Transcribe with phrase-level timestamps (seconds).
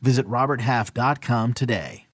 [0.00, 2.06] Visit RobertHalf.com today.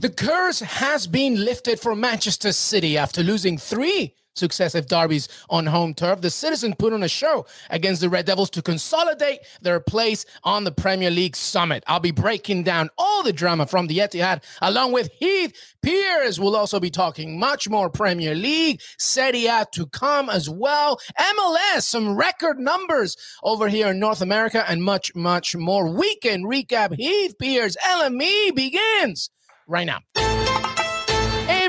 [0.00, 5.94] The curse has been lifted for Manchester City after losing three successive derbies on home
[5.94, 6.20] turf.
[6.20, 10.64] The Citizens put on a show against the Red Devils to consolidate their place on
[10.64, 11.84] the Premier League summit.
[11.86, 15.52] I'll be breaking down all the drama from the Etihad along with Heath
[15.82, 16.38] Pearce.
[16.38, 21.82] We'll also be talking much more Premier League, Serie A to come as well, MLS,
[21.82, 25.88] some record numbers over here in North America, and much, much more.
[25.88, 26.94] Weekend recap.
[26.96, 29.30] Heath Pearce, LME begins
[29.66, 30.00] right now.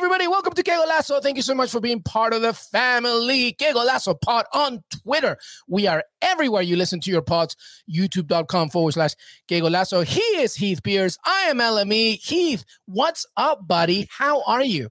[0.06, 1.20] Everybody, welcome to Que Golazo.
[1.20, 3.54] Thank you so much for being part of the family.
[3.54, 5.36] Que Golazo pod on Twitter.
[5.68, 7.56] We are everywhere you listen to your pods,
[7.92, 9.16] youtube.com forward slash
[9.48, 10.06] Que Golazo.
[10.06, 11.18] He is Heath Pearce.
[11.26, 12.20] I am LME.
[12.24, 14.08] Heath, what's up, buddy?
[14.12, 14.90] How are you?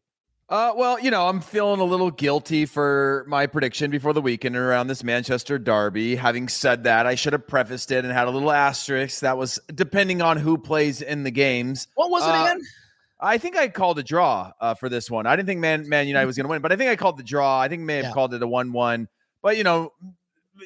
[0.48, 4.56] Uh, well, you know, I'm feeling a little guilty for my prediction before the weekend
[4.56, 6.16] around this Manchester derby.
[6.16, 9.60] Having said that, I should have prefaced it and had a little asterisk that was
[9.72, 11.86] depending on who plays in the games.
[11.94, 12.62] What was it Uh, again?
[13.20, 15.26] I think I called a draw uh, for this one.
[15.26, 17.16] I didn't think Man Man United was going to win, but I think I called
[17.16, 17.60] the draw.
[17.60, 18.12] I think may have Yeah.
[18.12, 19.08] called it a one-one.
[19.42, 19.92] But you know,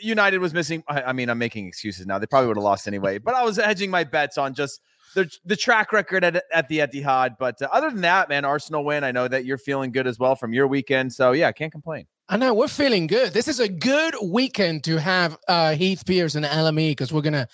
[0.00, 0.82] United was missing.
[0.88, 2.18] I, I mean, I'm making excuses now.
[2.18, 3.18] They probably would have lost anyway.
[3.18, 4.80] But I was hedging my bets on just
[5.14, 7.36] the the track record at, at the Etihad.
[7.38, 9.04] But uh, other than that, man, Arsenal win.
[9.04, 11.12] I know that you're feeling good as well from your weekend.
[11.12, 12.06] So yeah, can't complain.
[12.28, 13.32] I know we're feeling good.
[13.32, 17.48] This is a good weekend to have uh, Heath Pearce and LME because we're gonna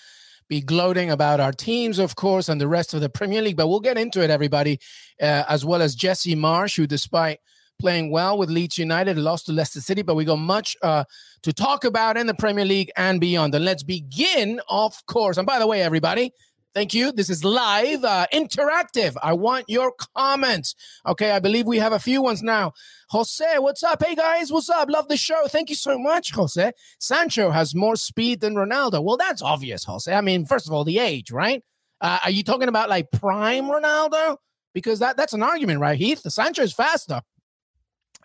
[0.47, 3.57] be gloating about our teams, of course, and the rest of the Premier League.
[3.57, 4.79] But we'll get into it, everybody,
[5.21, 7.39] uh, as well as Jesse Marsch, who, despite
[7.79, 10.01] playing well with Leeds United, lost to Leicester City.
[10.01, 11.03] But we got much uh,
[11.43, 13.53] to talk about in the Premier League and beyond.
[13.55, 15.37] And let's begin, of course.
[15.37, 16.31] And by the way, everybody.
[16.75, 17.13] Thank you.
[17.13, 19.15] This is live, uh, interactive.
[19.23, 20.75] I want your comments.
[21.07, 22.73] Okay, I believe we have a few ones now.
[23.11, 24.03] Jose, what's up?
[24.05, 24.89] Hey guys, what's up?
[24.89, 25.47] Love the show.
[25.47, 26.73] Thank you so much, Jose.
[26.99, 29.01] Sancho has more speed than Ronaldo.
[29.01, 30.13] Well, that's obvious, Jose.
[30.13, 31.63] I mean, first of all, the age, right?
[32.01, 34.35] Uh, are you talking about like prime Ronaldo?
[34.73, 36.29] Because that, that's an argument, right, Heath?
[36.29, 37.21] Sancho is faster.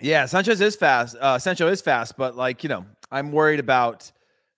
[0.00, 1.14] Yeah, Sanchez is fast.
[1.20, 4.10] Uh, Sancho is fast, but like you know, I'm worried about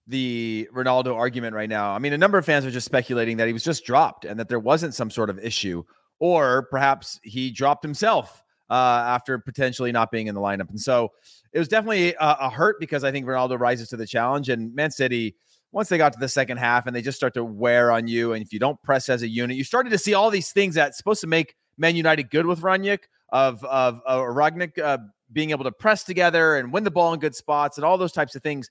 [0.06, 1.92] the Ronaldo argument right now.
[1.92, 4.38] I mean, a number of fans are just speculating that he was just dropped and
[4.40, 5.84] that there wasn't some sort of issue,
[6.18, 10.70] or perhaps he dropped himself uh, after potentially not being in the lineup.
[10.70, 11.12] And so
[11.52, 14.48] it was definitely a, a hurt because I think Ronaldo rises to the challenge.
[14.48, 15.36] And Man City,
[15.72, 18.32] once they got to the second half and they just start to wear on you,
[18.32, 20.74] and if you don't press as a unit, you started to see all these things
[20.74, 24.98] that's supposed to make Man United good with Rangnick of of uh, Ragnick uh,
[25.32, 28.12] being able to press together and win the ball in good spots and all those
[28.12, 28.70] types of things.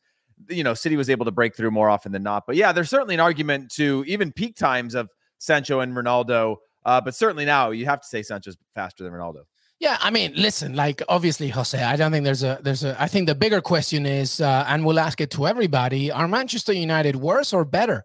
[0.50, 2.44] You know, City was able to break through more often than not.
[2.48, 6.58] But yeah, there's certainly an argument to even peak times of Sancho and Ronaldo.
[6.86, 9.44] Uh, but certainly now you have to say Sancho's faster than Ronaldo.
[9.82, 13.08] Yeah, I mean, listen, like obviously, Jose, I don't think there's a there's a I
[13.08, 17.16] think the bigger question is, uh, and we'll ask it to everybody: Are Manchester United
[17.16, 18.04] worse or better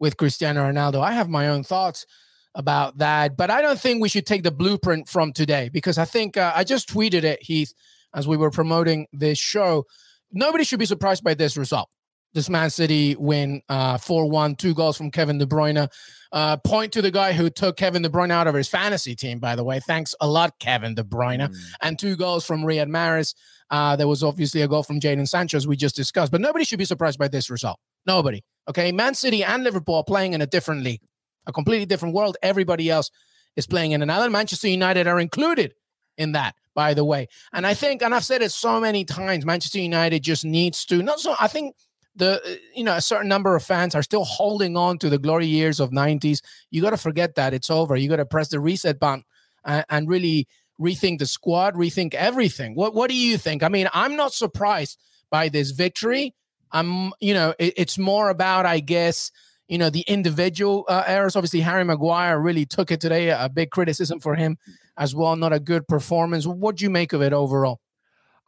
[0.00, 1.02] with Cristiano Ronaldo?
[1.02, 2.06] I have my own thoughts
[2.54, 6.06] about that, but I don't think we should take the blueprint from today because I
[6.06, 7.74] think uh, I just tweeted it, Heath,
[8.14, 9.84] as we were promoting this show.
[10.32, 11.88] Nobody should be surprised by this result.
[12.34, 15.88] This Man City win uh, 4 1, two goals from Kevin De Bruyne.
[16.32, 19.38] Uh, point to the guy who took Kevin De Bruyne out of his fantasy team,
[19.38, 19.80] by the way.
[19.80, 21.40] Thanks a lot, Kevin De Bruyne.
[21.40, 21.56] Mm.
[21.82, 23.34] And two goals from Riyad Mahrez.
[23.70, 26.32] Uh, there was obviously a goal from Jadon Sancho, as we just discussed.
[26.32, 27.78] But nobody should be surprised by this result.
[28.06, 28.42] Nobody.
[28.68, 28.92] Okay.
[28.92, 31.02] Man City and Liverpool are playing in a different league,
[31.46, 32.38] a completely different world.
[32.42, 33.10] Everybody else
[33.56, 34.30] is playing in another.
[34.30, 35.74] Manchester United are included
[36.16, 37.28] in that, by the way.
[37.52, 41.02] And I think, and I've said it so many times, Manchester United just needs to,
[41.02, 41.74] not so, I think
[42.16, 45.18] the uh, you know a certain number of fans are still holding on to the
[45.18, 47.96] glory years of 90s you got to forget that it's over.
[47.96, 49.24] You got to press the reset button
[49.64, 50.46] and, and really
[50.80, 52.74] rethink the squad rethink everything.
[52.74, 53.62] What what do you think?
[53.62, 54.98] I mean i'm not surprised
[55.30, 56.34] by this victory.
[56.70, 59.30] I'm you know it, it's more about i guess
[59.72, 63.70] you know the individual uh, errors obviously harry maguire really took it today a big
[63.70, 64.58] criticism for him
[64.98, 67.80] as well not a good performance what do you make of it overall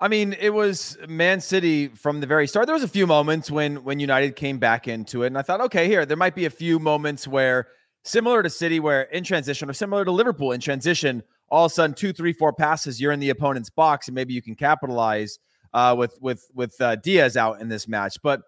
[0.00, 2.66] I mean, it was Man City from the very start.
[2.66, 5.60] There was a few moments when when United came back into it, and I thought,
[5.62, 7.68] okay, here there might be a few moments where
[8.02, 11.74] similar to City, where in transition, or similar to Liverpool in transition, all of a
[11.74, 15.38] sudden two, three, four passes, you're in the opponent's box, and maybe you can capitalize
[15.72, 18.16] uh, with with with uh, Diaz out in this match.
[18.20, 18.42] But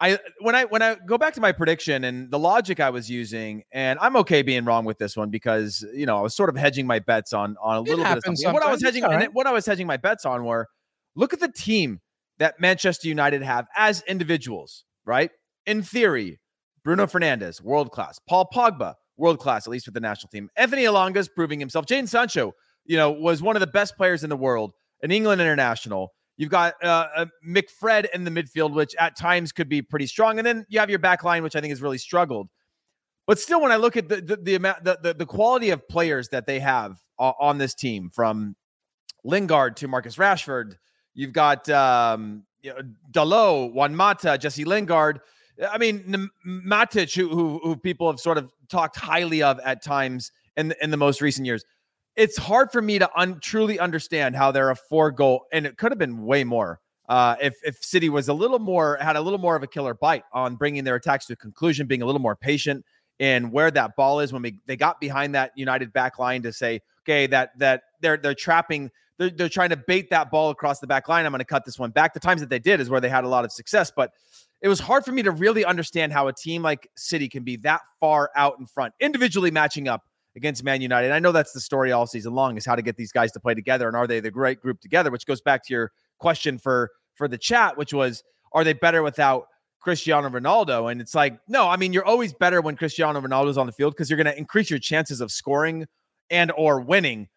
[0.00, 3.08] I when I when I go back to my prediction and the logic I was
[3.08, 6.50] using, and I'm okay being wrong with this one because you know I was sort
[6.50, 8.52] of hedging my bets on on a It little bit of something.
[8.52, 9.34] What I was hedging it's all and right.
[9.34, 10.68] what I was hedging my bets on were
[11.14, 12.00] look at the team
[12.38, 15.30] that Manchester United have as individuals, right?
[15.66, 16.40] In theory,
[16.82, 18.18] Bruno Fernandes, world class.
[18.28, 20.50] Paul Pogba, world class, at least with the national team.
[20.56, 21.86] Anthony Elanga's proving himself.
[21.86, 22.52] Jadon Sancho,
[22.84, 26.12] you know, was one of the best players in the world, an England international.
[26.36, 30.38] You've got uh, uh, McFred in the midfield, which at times could be pretty strong,
[30.38, 32.48] and then you have your back line, which I think has really struggled.
[33.26, 35.86] But still, when I look at the the, the amount, the, the the quality of
[35.88, 38.56] players that they have on this team, from
[39.24, 40.74] Lingard to Marcus Rashford,
[41.14, 42.80] you've got um, you know,
[43.12, 45.20] Dalot, Juan Mata, Jesse Lingard.
[45.70, 50.32] I mean, Matic, who, who who people have sort of talked highly of at times
[50.56, 51.64] in the, in the most recent years.
[52.16, 55.76] It's hard for me to un- truly understand how they're a four goal, and it
[55.76, 59.20] could have been way more uh, if if City was a little more had a
[59.20, 62.06] little more of a killer bite on bringing their attacks to a conclusion, being a
[62.06, 62.84] little more patient
[63.18, 66.52] in where that ball is when we, they got behind that United back line to
[66.52, 70.80] say, okay, that that they're they're trapping, they're, they're trying to bait that ball across
[70.80, 71.26] the back line.
[71.26, 72.14] I'm going to cut this one back.
[72.14, 74.12] The times that they did is where they had a lot of success, but
[74.62, 77.56] it was hard for me to really understand how a team like City can be
[77.56, 80.04] that far out in front, individually matching up
[80.36, 81.12] against Man United.
[81.12, 83.40] I know that's the story all season long is how to get these guys to
[83.40, 86.58] play together and are they the great group together, which goes back to your question
[86.58, 88.22] for for the chat, which was
[88.52, 89.46] are they better without
[89.80, 90.90] Cristiano Ronaldo?
[90.90, 93.94] And it's like, no, I mean, you're always better when Cristiano Ronaldo's on the field
[93.94, 95.86] because you're going to increase your chances of scoring
[96.30, 97.28] and or winning.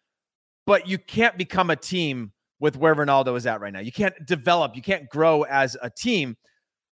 [0.66, 3.80] But you can't become a team with where Ronaldo is at right now.
[3.80, 6.36] You can't develop, you can't grow as a team.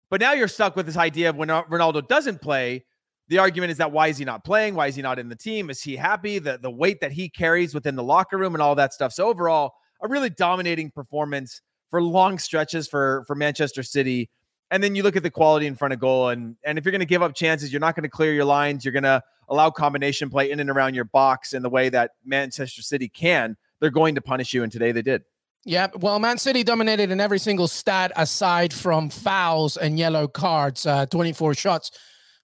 [0.10, 2.86] But now you're stuck with this idea of when Ronaldo doesn't play,
[3.28, 4.76] the argument is that why is he not playing?
[4.76, 5.70] Why is he not in the team?
[5.70, 6.40] Is he happy?
[6.40, 9.14] The the weight that he carries within the locker room and all that stuff.
[9.14, 14.30] So overall, a really dominating performance for long stretches for for Manchester City.
[14.72, 16.92] And then you look at the quality in front of goal, and and if you're
[16.92, 18.84] going to give up chances, you're not going to clear your lines.
[18.84, 22.12] You're going to allow combination play in and around your box in the way that
[22.26, 23.56] Manchester City can.
[23.80, 25.24] They're going to punish you, and today they did.
[25.66, 30.86] Yeah, well, Man City dominated in every single stat aside from fouls and yellow cards.
[30.86, 31.92] Uh, 24 shots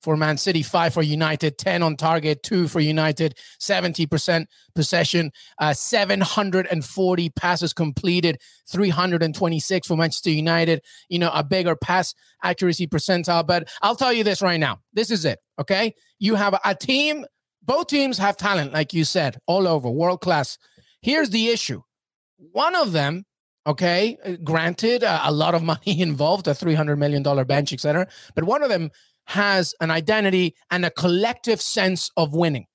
[0.02, 5.74] for Man City, five for United, 10 on target, two for United, 70% possession, uh,
[5.74, 8.40] 740 passes completed,
[8.72, 10.82] 326 for Manchester United.
[11.10, 12.14] You know, a bigger pass
[12.44, 13.46] accuracy percentile.
[13.46, 15.40] But I'll tell you this right now this is it.
[15.60, 15.94] Okay.
[16.20, 17.26] You have a team,
[17.64, 20.58] both teams have talent, like you said, all over, world class.
[21.02, 21.82] Here's the issue
[22.52, 23.26] one of them
[23.68, 28.08] okay uh, granted uh, a lot of money involved a 300 million dollar bench etc
[28.36, 28.90] but one of them
[29.30, 32.66] has an identity and a collective sense of winning.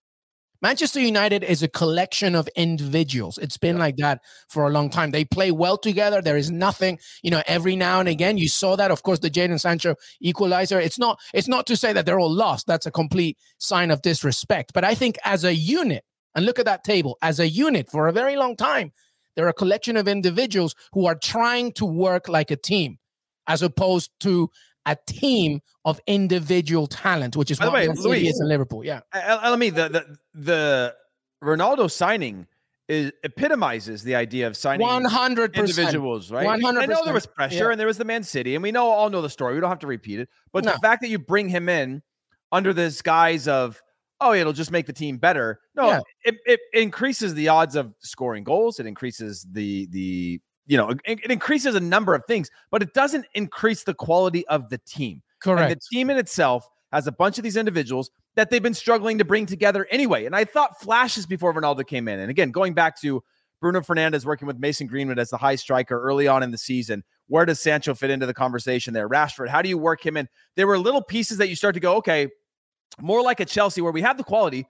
[0.63, 3.37] Manchester united is a collection of individuals.
[3.37, 5.11] It's been like that for a long time.
[5.11, 6.23] They play well together.
[6.23, 8.91] There is nothing you know every now and again you saw that.
[8.91, 12.33] Of course the Jadon sancho equalizer it's not it's not to say that they're all
[12.33, 12.67] lost.
[12.67, 14.73] That's a complete sign of disrespect.
[14.73, 16.03] But i think as a unit
[16.35, 18.93] and look at that table as a unit for a very long time
[19.35, 22.99] they're a collection of individuals who are trying to work like a team,
[23.47, 24.51] as opposed to
[24.87, 28.49] a team of individual talent, which is By what way, Man City Luis- is in
[28.49, 28.85] Liverpool.
[28.85, 30.95] Yeah, I, I mean, the, the the
[31.43, 32.47] Ronaldo signing
[32.89, 36.47] is epitomizes the idea of signing one hundred individuals, right?
[36.47, 37.71] 100%, I know there was pressure yeah.
[37.71, 39.55] and there was the Man City, and we know all know the story.
[39.55, 40.29] We don't have to repeat it.
[40.53, 40.73] But No.
[40.73, 42.03] the fact that you bring him in
[42.53, 43.81] under this guise of
[44.21, 45.61] oh, it'll just make the team better.
[45.75, 46.01] No, Yeah.
[46.25, 48.79] it, it increases the odds of scoring goals.
[48.81, 52.95] It increases the the you know it, it increases a number of things, but it
[52.95, 55.23] doesn't increase the quality of the team.
[55.45, 55.81] And Correct.
[55.81, 59.25] the team in itself has a bunch of these individuals that they've been struggling to
[59.25, 60.25] bring together anyway.
[60.25, 62.19] And I thought flashes before Ronaldo came in.
[62.19, 63.23] And again, going back to
[63.61, 67.03] Bruno Fernandes working with Mason Greenwood as the high striker early on in the season.
[67.29, 69.09] Where does Sancho fit into the conversation there?
[69.09, 70.29] Rashford, how do you work him in?
[70.57, 72.29] There were little pieces that you start to go, okay,
[73.01, 74.67] more like a Chelsea where we have the quality.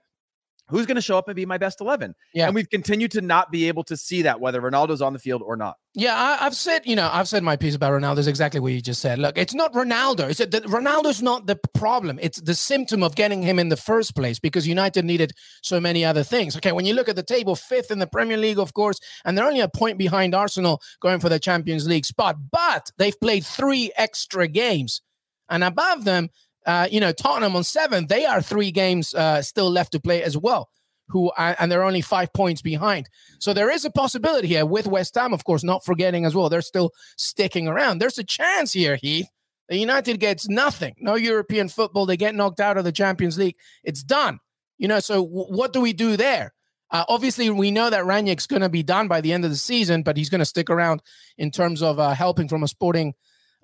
[0.67, 2.15] Who's going to show up and be my best 11?
[2.33, 2.47] Yeah.
[2.47, 5.43] And we've continued to not be able to see that, whether Ronaldo's on the field
[5.45, 5.75] or not.
[5.93, 8.73] Yeah, I, I've said, you know, I've said my piece about Ronaldo is exactly what
[8.73, 9.19] you just said.
[9.19, 10.29] Look, it's not Ronaldo.
[10.29, 12.19] It's that Ronaldo's not the problem.
[12.21, 16.03] It's the symptom of getting him in the first place because United needed so many
[16.03, 16.57] other things.
[16.57, 19.37] Okay, when you look at the table, fifth in the Premier League, of course, and
[19.37, 23.45] they're only a point behind Arsenal going for the Champions League spot, but they've played
[23.45, 25.01] three extra games.
[25.49, 26.29] And above them,
[26.65, 30.23] uh, you know, Tottenham on seven, they are three games uh, still left to play
[30.23, 30.69] as well.
[31.09, 33.09] Who are, and they're only five points behind.
[33.37, 36.49] So there is a possibility here with West Ham, of course, not forgetting as well.
[36.49, 37.99] They're still sticking around.
[37.99, 39.27] There's a chance here, Heath.
[39.69, 40.95] The United gets nothing.
[40.97, 42.07] No European football.
[42.07, 43.55] They get knocked out of the Champions League.
[43.83, 44.39] It's done.
[44.79, 46.53] You know, so w- what do we do there?
[46.91, 49.57] Uh, obviously, we know that Rangnick's going to be done by the end of the
[49.57, 51.01] season, but he's going to stick around
[51.37, 53.13] in terms of uh, helping from a sporting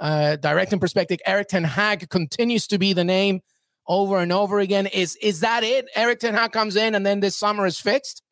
[0.02, 3.42] uh, directing perspective, Erik Ten Hag continues to be the name
[3.88, 4.88] over and over again.
[4.88, 5.88] Is is that it?
[5.96, 8.24] Erik Ten Hag comes in and then this summer is fixed.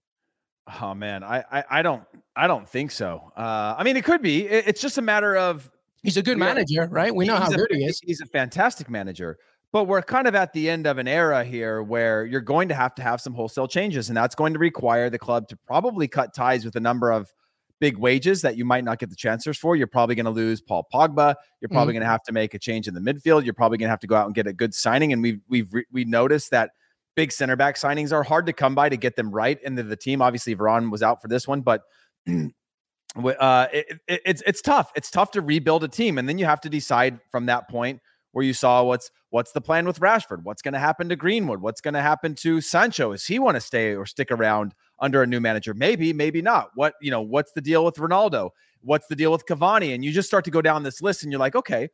[0.81, 2.03] Oh man, I I, I don't
[2.35, 3.31] I don't think so.
[3.37, 4.47] Uh, I mean, it could be.
[4.47, 5.69] It, it's just a matter of
[6.01, 7.13] he's a good manager, right?
[7.13, 7.99] We know how good he is.
[8.03, 9.37] He's a fantastic manager.
[9.71, 12.73] But we're kind of at the end of an era here where you're going to
[12.73, 16.07] have to have some wholesale changes, and that's going to require the club to probably
[16.07, 17.31] cut ties with a number of
[17.79, 19.75] big wages that you might not get the transfers for.
[19.75, 21.35] You're probably going to lose Paul Pogba.
[21.61, 21.99] You're probably mm-hmm.
[21.99, 23.45] going to have to make a change in the midfield.
[23.45, 25.13] You're probably going to have to go out and get a good signing.
[25.13, 26.71] And we've we've we noticed that
[27.15, 29.95] big center back signings are hard to come by to get them right into the
[29.95, 30.21] team.
[30.21, 31.83] Obviously, Varane was out for this one, but
[32.27, 34.91] uh, it, it, it's it's tough.
[34.95, 38.01] It's tough to rebuild a team, and then you have to decide from that point
[38.31, 41.61] where you saw what's what's the plan with Rashford, what's going to happen to Greenwood,
[41.61, 43.11] what's going to happen to Sancho.
[43.11, 45.73] Does he want to stay or stick around under a new manager?
[45.73, 46.69] Maybe, maybe not.
[46.75, 48.49] What you know, what's the deal with Ronaldo?
[48.81, 49.93] What's the deal with Cavani?
[49.93, 51.89] And you just start to go down this list, and you're like, okay,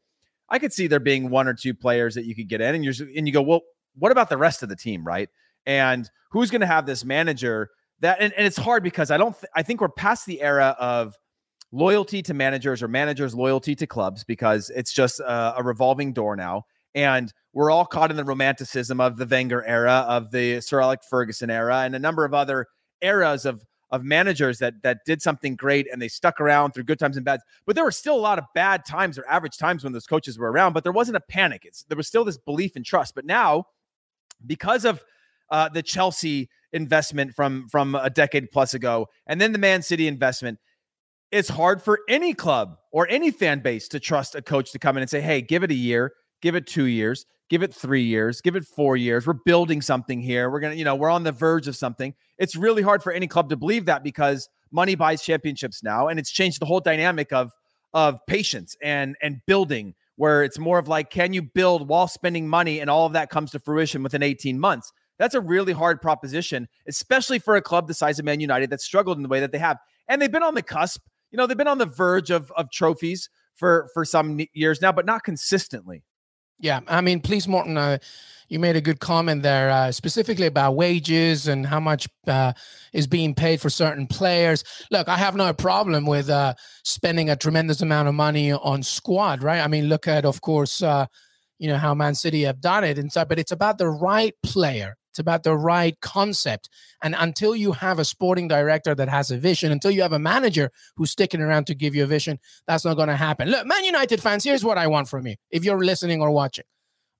[0.49, 2.83] I could see there being one or two players that you could get in, and
[2.83, 3.61] you're and you go, well,
[3.97, 5.29] what about the rest of the team, right?
[5.65, 7.69] And who's going to have this manager
[8.01, 8.17] that?
[8.19, 9.33] And, and it's hard because I don't.
[9.33, 11.15] Th- I think we're past the era of
[11.71, 16.35] loyalty to managers or managers loyalty to clubs because it's just a, a revolving door
[16.35, 16.63] now.
[16.93, 21.05] And we're all caught in the romanticism of the Wenger era, of the Sir Alex
[21.09, 22.67] Ferguson era, and a number of other
[23.01, 26.99] eras of of managers that that did something great and they stuck around through good
[26.99, 27.39] times and bad.
[27.65, 30.37] But there were still a lot of bad times or average times when those coaches
[30.37, 30.73] were around.
[30.73, 31.63] But there wasn't a panic.
[31.65, 33.15] It's there was still this belief and trust.
[33.15, 33.65] But now,
[34.45, 35.03] because of
[35.49, 40.07] uh, the Chelsea investment from from a decade plus ago, and then the Man City
[40.07, 40.59] investment,
[41.31, 44.97] it's hard for any club or any fan base to trust a coach to come
[44.97, 46.13] in and say, hey, give it a year,
[46.45, 49.25] give it two years, give it three years, give it four years.
[49.25, 50.51] We're building something here.
[50.51, 52.13] We're to, you know, we're on the verge of something.
[52.37, 56.07] It's really hard for any club to believe that because money buys championships now.
[56.07, 57.51] And it's changed the whole dynamic of,
[57.95, 62.47] of patience and, and building where it's more of like, can you build while spending
[62.47, 62.79] money?
[62.79, 64.93] And all of that comes to fruition within 18 months.
[65.17, 68.81] That's a really hard proposition, especially for a club the size of Man United that
[68.81, 69.77] struggled in the way that they have.
[70.07, 71.01] And they've been on the cusp
[71.35, 74.93] you know, they've been on the verge of of trophies for for some years now,
[74.93, 76.01] but not consistently.
[76.59, 77.97] Yeah, I mean, please, Morton, uh,
[78.47, 82.53] you made a good comment there, uh, specifically about wages and how much uh,
[82.93, 84.63] is being paid for certain players.
[84.91, 89.43] Look, I have no problem with uh, spending a tremendous amount of money on squad,
[89.43, 89.61] right?
[89.61, 91.07] I mean, look at, of course, uh,
[91.57, 94.33] you know how Man City have done it and stuff, but it's about the right
[94.43, 96.67] player it's about the right concept.
[97.01, 100.19] And until you have a sporting director that has a vision, until you have a
[100.19, 103.49] manager who's sticking around to give you a vision, that's not going to happen.
[103.49, 105.35] Look, Man United fans, here's what I want from you.
[105.51, 106.65] If you're listening or watching,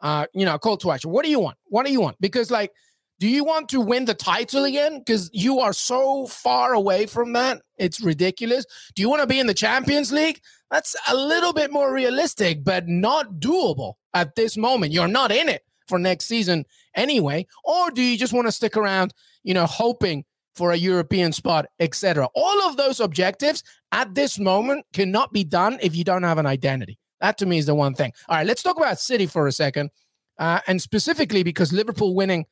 [0.02, 1.10] uh, you know, call to action.
[1.10, 1.56] What do you want?
[1.68, 2.18] What do you want?
[2.20, 2.74] Because like,
[3.18, 5.00] do you want to win the title again?
[5.00, 7.62] Because you are so far away from that.
[7.78, 8.66] It's ridiculous.
[8.94, 10.42] Do you want to be in the Champions League?
[10.70, 14.92] That's a little bit more realistic, but not doable at this moment.
[14.92, 17.46] You're not in it for next season anyway?
[17.64, 20.26] Or do you just want to stick around, you know, hoping
[20.56, 22.28] for a European spot, etc.?
[22.36, 26.46] All of those objectives at this moment cannot be done if you don't have an
[26.46, 26.98] identity.
[27.22, 28.12] That to me is the one thing.
[28.28, 29.90] All right, let's talk about City for a second.
[30.38, 32.46] Uh, and specifically because Liverpool winning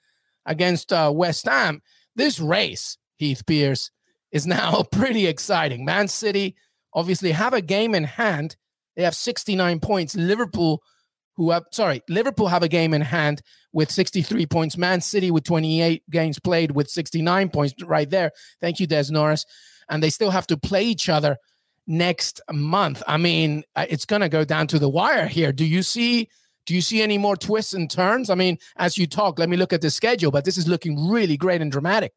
[0.46, 1.82] against uh, West Ham,
[2.16, 3.92] this race, Heath Pearce,
[4.32, 5.86] is now pretty exciting.
[5.86, 6.56] Man City
[6.94, 8.56] obviously have a game in hand.
[8.96, 10.16] They have 69 points.
[10.16, 10.82] Liverpool
[11.36, 13.42] who have sorry, Liverpool have a game in hand
[13.74, 14.78] with 63 points.
[14.78, 18.32] Man City with 28 games played with 69 points right there.
[18.62, 19.46] Thank you, Des Norris.
[19.90, 21.38] And they still have to play each other
[21.88, 23.04] next month.
[23.08, 25.52] I mean, uh, it's going to go down to the wire here.
[25.52, 26.30] Do you see
[26.66, 28.30] do you see any more twists and turns?
[28.30, 31.10] I mean, as you talk, let me look at the schedule, but this is looking
[31.10, 32.14] really great and dramatic.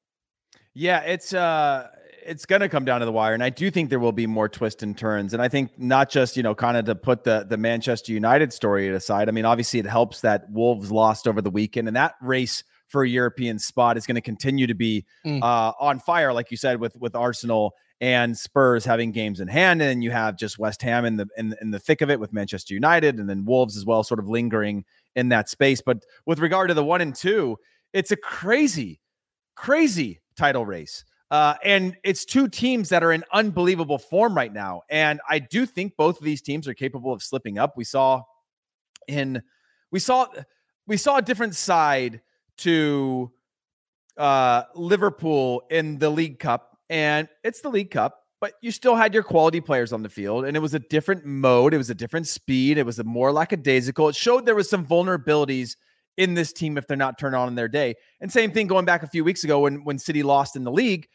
[0.73, 1.89] Yeah, it's uh
[2.27, 4.27] it's going to come down to the wire, and I do think there will be
[4.27, 5.33] more twists and turns.
[5.33, 8.53] And I think not just you know kind of to put the the Manchester United
[8.53, 9.29] story aside.
[9.29, 13.03] I mean, obviously it helps that Wolves lost over the weekend, and that race for
[13.03, 15.43] a European spot is going to continue to be mm.
[15.43, 19.81] uh, on fire, like you said, with with Arsenal and Spurs having games in hand,
[19.81, 22.33] and you have just West Ham in the in, in the thick of it with
[22.33, 25.81] Manchester United, and then Wolves as well, sort of lingering in that space.
[25.81, 27.57] But with regard to the one and two,
[27.93, 29.01] it's a crazy,
[29.55, 31.05] crazy title race.
[31.31, 34.83] Uh, and it's two teams that are in unbelievable form right now.
[34.89, 37.77] And I do think both of these teams are capable of slipping up.
[37.77, 38.23] We saw
[39.09, 39.43] in
[39.91, 40.27] we saw
[40.87, 42.21] we saw a different side
[42.59, 43.33] to
[44.17, 49.13] uh, Liverpool in the League Cup, and it's the League Cup, but you still had
[49.13, 51.95] your quality players on the field, and it was a different mode, it was a
[51.95, 54.09] different speed, it was a more lackadaisical.
[54.09, 55.77] It showed there was some vulnerabilities
[56.17, 57.95] in this team if they're not turned on in their day.
[58.21, 60.73] And same thing going back a few weeks ago when when City lost in the
[60.73, 61.09] league,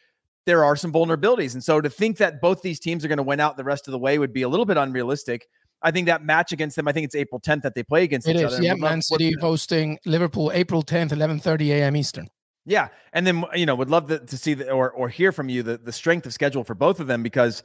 [0.46, 1.54] there are some vulnerabilities.
[1.54, 3.88] And so to think that both these teams are going to win out the rest
[3.88, 5.46] of the way would be a little bit unrealistic.
[5.82, 8.28] I think that match against them, I think it's April 10th that they play against
[8.28, 8.62] it each is, other.
[8.62, 11.96] Yeah, Man City hosting Liverpool April 10th, 11:30 a.m.
[11.96, 12.28] Eastern.
[12.64, 15.48] Yeah, and then you know would love to, to see the, or or hear from
[15.48, 17.64] you the the strength of schedule for both of them because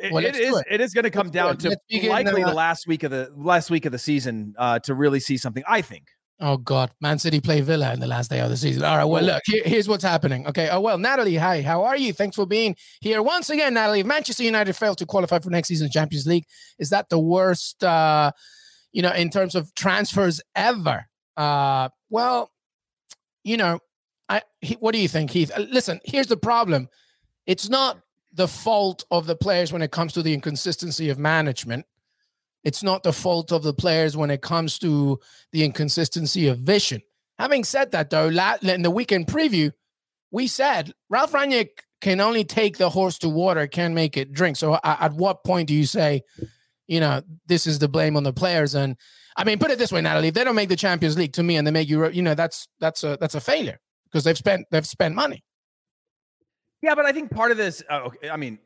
[0.00, 0.66] it, well, it is it.
[0.70, 1.68] it is going to come let's down to
[2.08, 5.18] likely the, the last week of the last week of the season uh, to really
[5.18, 5.64] see something.
[5.66, 6.04] I think.
[6.38, 8.84] Oh God, Man City play Villa in the last day of the season.
[8.84, 10.46] All right, well look, here, here's what's happening.
[10.46, 12.12] Okay, oh well, Natalie, hi, how are you?
[12.12, 14.00] Thanks for being here once again, Natalie.
[14.00, 16.44] If Manchester United failed to qualify for next season's Champions League,
[16.78, 17.82] is that the worst?
[17.82, 18.32] uh
[18.92, 21.06] You know, in terms of transfers ever.
[21.38, 22.50] Uh Well,
[23.44, 23.78] you know,
[24.28, 24.42] I.
[24.60, 25.50] He, what do you think, Heath?
[25.56, 26.88] Uh, listen, here's the problem.
[27.46, 27.98] It's not
[28.32, 31.86] the fault of the players when it comes to the inconsistency of management.
[32.64, 35.20] It's not the fault of the players when it comes to
[35.52, 37.02] the inconsistency of vision.
[37.38, 38.28] Having said that, though,
[38.62, 39.72] in the weekend preview,
[40.30, 41.68] we said Ralph Rangnick
[42.00, 44.56] can only take the horse to water, can't make it drink.
[44.56, 46.22] So, at what point do you say,
[46.86, 48.74] you know, this is the blame on the players?
[48.74, 48.96] And
[49.36, 51.42] I mean, put it this way, Natalie: if they don't make the Champions League to
[51.42, 54.36] me, and they make Europe, you know, that's that's a that's a failure because they've
[54.36, 55.44] spent they've spent money.
[56.82, 58.58] Yeah, but I think part of this, uh, I mean,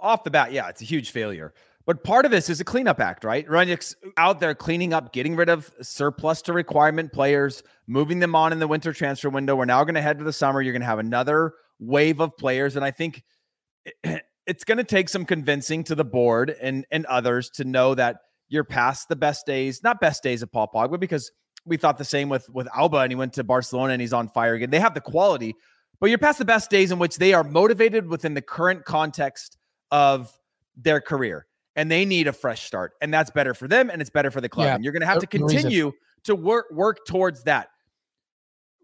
[0.00, 1.52] off the bat, yeah, it's a huge failure.
[1.86, 3.46] But part of this is a cleanup act, right?
[3.46, 8.52] Rangnick's out there cleaning up, getting rid of surplus to requirement players, moving them on
[8.52, 9.54] in the winter transfer window.
[9.54, 10.60] We're now going to head to the summer.
[10.60, 13.22] You're going to have another wave of players, and I think
[14.46, 18.16] it's going to take some convincing to the board and and others to know that
[18.48, 21.30] you're past the best days, not best days of Paul Pogba, because
[21.64, 24.28] we thought the same with with Auba, and he went to Barcelona and he's on
[24.30, 24.70] fire again.
[24.70, 25.54] They have the quality,
[26.00, 29.56] but you're past the best days in which they are motivated within the current context
[29.92, 30.36] of
[30.76, 34.10] their career and they need a fresh start and that's better for them and it's
[34.10, 35.92] better for the club yeah, and you're going to have to continue
[36.24, 37.68] to work work towards that.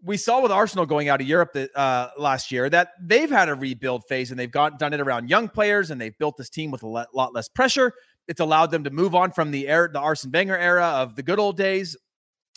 [0.05, 3.49] We saw with arsenal going out of europe the, uh, last year that they've had
[3.49, 6.49] a rebuild phase and they've got done it around young players and they've built this
[6.49, 7.93] team with a lot less pressure.
[8.27, 11.23] It's allowed them to move on from the era the arsene wenger era of the
[11.23, 11.97] good old days.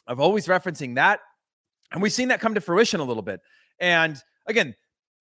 [0.06, 1.20] I've always referencing that
[1.92, 3.40] and we've seen that come to fruition a little bit.
[3.78, 4.74] And again,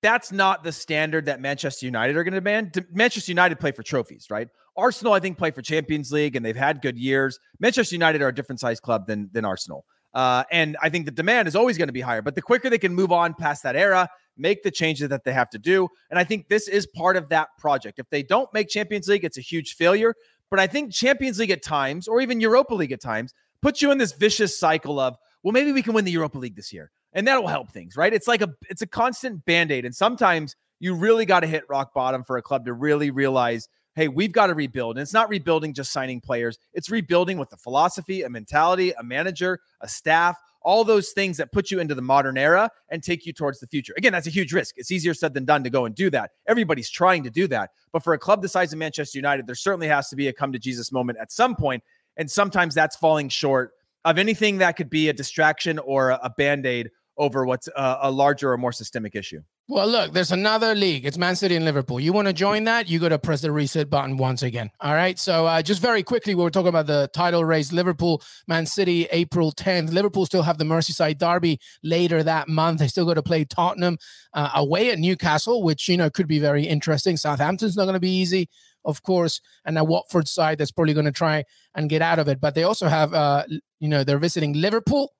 [0.05, 2.85] that's not the standard that Manchester United are going to demand.
[2.91, 4.47] Manchester United play for trophies, right?
[4.77, 7.39] Arsenal, I think, play for Champions League, and they've had good years.
[7.59, 11.11] Manchester United are a different size club than than Arsenal, uh, and I think the
[11.11, 12.21] demand is always going to be higher.
[12.21, 15.33] But the quicker they can move on past that era, make the changes that they
[15.33, 17.97] have to do, and I think this is part of that project.
[17.97, 20.13] If they don't make Champions League, it's a huge failure.
[20.51, 23.89] But I think Champions League at times, or even Europa League at times, puts you
[23.89, 26.91] in this vicious cycle of, well, maybe we can win the Europa League this year
[27.15, 28.13] and that'll help things, right?
[28.13, 29.85] It's like a it's a constant band-aid.
[29.85, 33.67] And sometimes you really got to hit rock bottom for a club to really realize,
[33.95, 34.97] hey, we've got to rebuild.
[34.97, 39.03] And it's not rebuilding just signing players, it's rebuilding with a philosophy, a mentality, a
[39.03, 43.25] manager, a staff, all those things that put you into the modern era and take
[43.25, 43.93] you towards the future.
[43.97, 44.75] Again, that's a huge risk.
[44.77, 46.31] It's easier said than done to go and do that.
[46.47, 47.69] Everybody's trying to do that.
[47.93, 50.33] But for a club the size of Manchester United, there certainly has to be a
[50.33, 51.83] come to Jesus moment at some point.
[52.17, 53.73] And sometimes that's falling short
[54.05, 57.97] of anything that could be a distraction or a, a band aid over what's a,
[58.03, 59.41] a larger or more systemic issue.
[59.67, 61.05] Well, look, there's another league.
[61.05, 61.99] It's Man City and Liverpool.
[61.99, 62.87] You want to join that?
[62.87, 64.69] You got to press the reset button once again.
[64.79, 65.17] All right.
[65.17, 69.07] So, uh, just very quickly, we were talking about the title race Liverpool, Man City,
[69.11, 69.91] April 10th.
[69.91, 72.77] Liverpool still have the Merseyside Derby later that month.
[72.79, 73.97] They still got to play Tottenham
[74.33, 77.17] uh, away at Newcastle, which, you know, could be very interesting.
[77.17, 78.49] Southampton's not going to be easy,
[78.83, 79.41] of course.
[79.65, 82.39] And a Watford side that's probably going to try and get out of it.
[82.39, 83.45] But they also have, uh,
[83.79, 85.11] you know, they're visiting Liverpool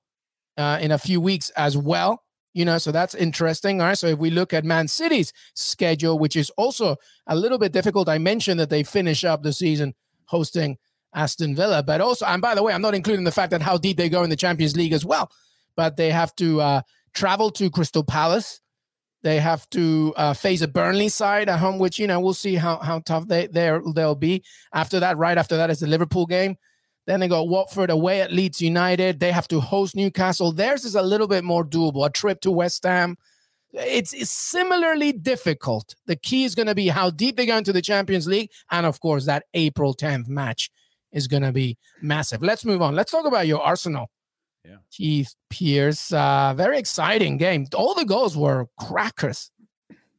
[0.56, 2.22] uh, in a few weeks as well.
[2.54, 3.80] You know, so that's interesting.
[3.80, 3.98] All right.
[3.98, 8.08] So if we look at Man City's schedule, which is also a little bit difficult,
[8.08, 10.78] I mentioned that they finish up the season hosting
[11.14, 13.76] Aston Villa, but also, and by the way, I'm not including the fact that how
[13.76, 15.30] deep they go in the Champions League as well.
[15.76, 16.80] But they have to uh,
[17.14, 18.60] travel to Crystal Palace.
[19.22, 22.54] They have to uh, face a Burnley side at home, which you know we'll see
[22.54, 24.44] how how tough they they'll be.
[24.72, 26.56] After that, right after that is the Liverpool game.
[27.06, 29.20] Then they go Watford away at Leeds United.
[29.20, 30.52] They have to host Newcastle.
[30.52, 32.04] Theirs is a little bit more doable.
[32.04, 33.16] A trip to West Ham.
[33.72, 35.94] It's, it's similarly difficult.
[36.06, 38.50] The key is going to be how deep they go into the Champions League.
[38.70, 40.70] And of course, that April 10th match
[41.12, 42.42] is going to be massive.
[42.42, 42.96] Let's move on.
[42.96, 44.10] Let's talk about your Arsenal.
[44.64, 44.76] Yeah.
[44.90, 46.12] Heath Pearce.
[46.12, 47.66] Uh, very exciting game.
[47.74, 49.50] All the goals were crackers.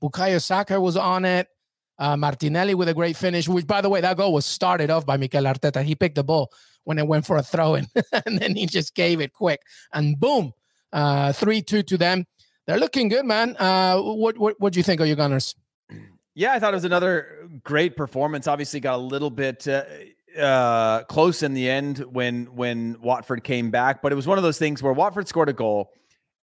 [0.01, 1.47] Bukayo Saka was on it.
[1.99, 5.05] Uh, Martinelli with a great finish, which, by the way, that goal was started off
[5.05, 5.83] by Mikel Arteta.
[5.83, 6.51] He picked the ball
[6.83, 7.87] when it went for a throw in,
[8.25, 9.61] and then he just gave it quick,
[9.93, 10.53] and boom,
[10.93, 12.25] uh, three two to them.
[12.67, 13.55] They're looking good, man.
[13.57, 15.55] Uh, what what what do you think of your Gunners?
[16.35, 18.47] Yeah, I thought it was another great performance.
[18.47, 19.67] Obviously, got a little bit.
[19.67, 19.83] Uh,
[20.37, 24.43] uh, close in the end when when Watford came back, but it was one of
[24.43, 25.91] those things where Watford scored a goal,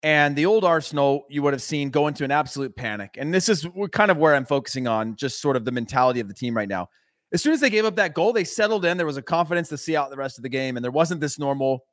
[0.02, 3.16] and the old Arsenal you would have seen go into an absolute panic.
[3.18, 6.28] And this is kind of where I'm focusing on, just sort of the mentality of
[6.28, 6.88] the team right now.
[7.32, 8.96] as soon as they gave up that goal, they settled in.
[8.96, 11.20] There was a confidence to see out the rest of the game, and there wasn't
[11.20, 11.84] this normal.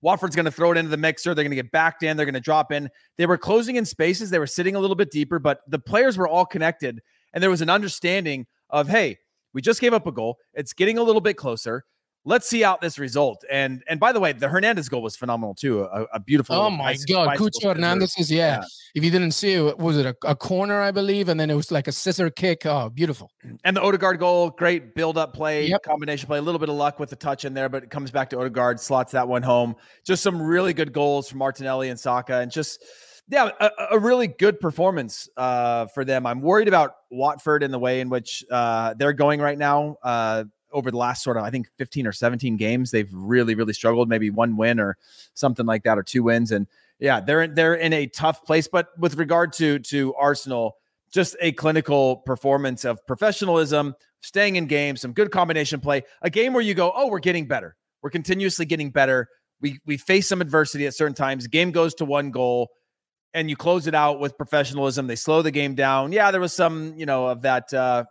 [0.00, 1.34] Watford's going to throw it into the mixer.
[1.34, 2.16] They're going to get backed in.
[2.16, 2.88] They're going to drop in.
[3.16, 4.30] They were closing in spaces.
[4.30, 7.00] They were sitting a little bit deeper, but the players were all connected,
[7.32, 9.18] and there was an understanding of, hey,
[9.54, 10.38] we just gave up a goal.
[10.54, 11.84] It's getting a little bit closer
[12.28, 13.44] let's see out this result.
[13.50, 15.82] And and by the way, the Hernandez goal was phenomenal too.
[15.82, 16.54] A, a beautiful.
[16.54, 18.60] Oh my God, Cucho Hernandez is yeah.
[18.60, 18.64] yeah.
[18.94, 21.54] If you didn't see it, was it a, a, corner, I believe, and then it
[21.54, 22.64] was like a scissor kick.
[22.66, 23.30] Oh, beautiful.
[23.64, 25.82] And the Odegaard goal, great build up play, yep.
[25.82, 26.38] combination play.
[26.38, 28.38] A little bit of luck with the touch in there, but it comes back to
[28.38, 29.74] Odegaard, slots that one home.
[30.04, 32.84] Just some really good goals from Martinelli and Saka, and just.
[33.30, 36.24] Yeah, a, a, really good performance uh, for them.
[36.24, 39.98] I'm worried about Watford in the way in which uh, they're going right now.
[40.02, 43.72] Uh, over the last sort of I think 15 or 17 games they've really really
[43.72, 44.96] struggled maybe one win or
[45.34, 46.66] something like that or two wins and
[46.98, 50.76] yeah they're they're in a tough place but with regard to to Arsenal
[51.10, 56.52] just a clinical performance of professionalism staying in games some good combination play a game
[56.52, 57.76] where you go oh we're getting better.
[58.02, 59.28] We're continuously getting better.
[59.60, 61.46] We we face some adversity at certain times.
[61.48, 62.68] Game goes to one goal
[63.34, 65.06] and you close it out with professionalism.
[65.06, 66.12] They slow the game down.
[66.12, 68.04] Yeah there was some you know of that uh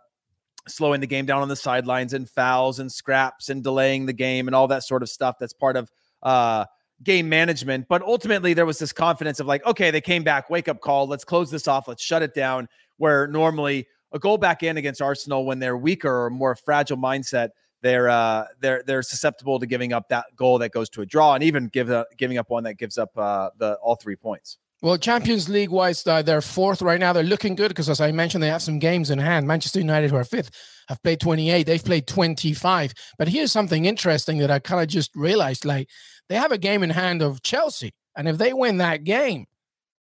[0.70, 4.48] slowing the game down on the sidelines and fouls and scraps and delaying the game
[4.48, 5.90] and all that sort of stuff that's part of
[6.22, 6.64] uh,
[7.02, 7.86] game management.
[7.88, 11.06] But ultimately, there was this confidence of like, okay, they came back, wake up call,
[11.06, 12.68] let's close this off, let's shut it down.
[12.96, 17.50] Where normally a goal back in against Arsenal when they're weaker or more fragile mindset,
[17.82, 21.34] they're uh, they're they're susceptible to giving up that goal that goes to a draw
[21.34, 24.58] and even give uh, giving up one that gives up uh, the all three points.
[24.80, 27.12] Well, Champions League wise, they're fourth right now.
[27.12, 29.48] They're looking good because, as I mentioned, they have some games in hand.
[29.48, 30.50] Manchester United, who are fifth,
[30.88, 31.64] have played 28.
[31.64, 32.94] They've played 25.
[33.18, 35.88] But here's something interesting that I kind of just realized: like
[36.28, 39.46] they have a game in hand of Chelsea, and if they win that game,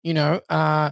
[0.01, 0.89] you know, uh,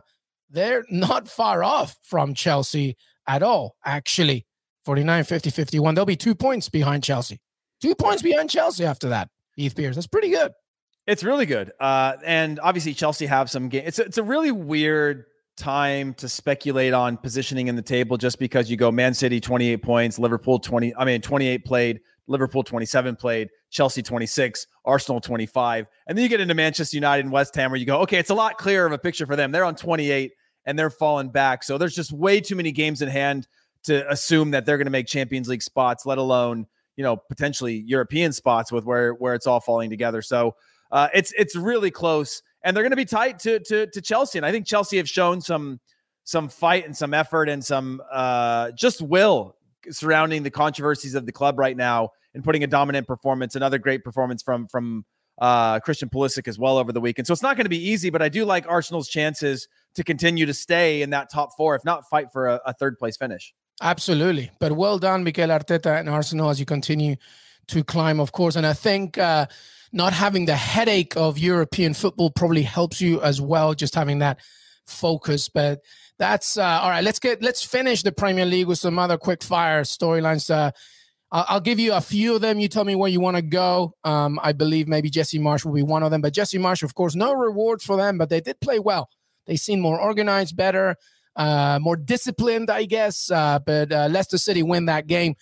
[0.51, 3.75] they're not far off from Chelsea at all.
[3.83, 4.45] Actually,
[4.85, 5.95] 49, 50, 51.
[5.95, 7.39] They'll be two points behind Chelsea.
[7.81, 9.29] Two points behind Chelsea after that.
[9.55, 9.95] Heath Pearce.
[9.95, 10.51] That's pretty good.
[11.07, 11.71] It's really good.
[11.79, 13.83] Uh, and obviously Chelsea have some game.
[13.85, 15.25] It's a, it's a really weird
[15.57, 19.77] time to speculate on positioning in the table just because you go Man City 28
[19.77, 25.87] points, Liverpool 20, I mean 28 played, Liverpool 27 played, Chelsea 26, Arsenal 25.
[26.07, 28.29] And then you get into Manchester United and West Ham where you go, okay, it's
[28.29, 29.51] a lot clearer of a picture for them.
[29.51, 30.31] They're on 28
[30.65, 31.63] and they're falling back.
[31.63, 33.47] So there's just way too many games in hand
[33.83, 37.83] to assume that they're going to make Champions League spots, let alone, you know, potentially
[37.85, 40.21] European spots with where where it's all falling together.
[40.21, 40.55] So
[40.91, 44.39] uh, it's it's really close, and they're going to be tight to to to Chelsea.
[44.39, 45.79] And I think Chelsea have shown some
[46.23, 49.55] some fight and some effort and some uh, just will
[49.89, 53.55] surrounding the controversies of the club right now and putting a dominant performance.
[53.55, 55.05] Another great performance from from
[55.39, 57.27] uh, Christian Pulisic as well over the weekend.
[57.27, 60.45] So it's not going to be easy, but I do like Arsenal's chances to continue
[60.45, 63.53] to stay in that top four, if not fight for a, a third place finish.
[63.81, 64.51] Absolutely.
[64.59, 67.15] But well done, Mikel Arteta and Arsenal as you continue
[67.67, 68.55] to climb, of course.
[68.55, 69.47] And I think uh,
[69.93, 74.39] not having the headache of European football probably helps you as well, just having that
[74.85, 75.49] focus.
[75.49, 75.81] But
[76.17, 77.03] that's uh, all right.
[77.03, 80.49] Let's get let's finish the Premier League with some other quick fire storylines.
[80.49, 80.71] Uh,
[81.33, 82.59] I'll, give you a few of them.
[82.59, 83.93] You tell me where you want to go.
[84.03, 86.19] Um, I believe maybe Jesse Marsch will be one of them.
[86.19, 89.09] But Jesse Marsch, of course, no reward for them, but they did play well.
[89.47, 90.97] They seem more organized, better,
[91.37, 93.31] uh, more disciplined, I guess.
[93.31, 95.35] Uh, but uh, Leicester City win that game.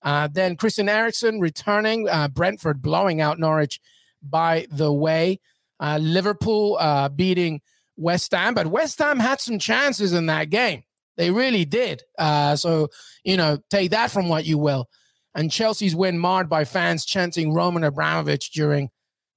[0.00, 3.80] Uh, then Christian Eriksen returning, Brentford blowing out Norwich
[4.28, 5.40] by the way.
[5.80, 7.60] Uh, Liverpool uh, beating
[7.96, 10.82] West Ham, but West Ham had some chances in that game.
[11.16, 12.02] They really did.
[12.18, 12.88] Uh, so,
[13.24, 14.88] you know, take that from what you will.
[15.34, 18.90] And Chelsea's win marred by fans chanting Roman Abramovich during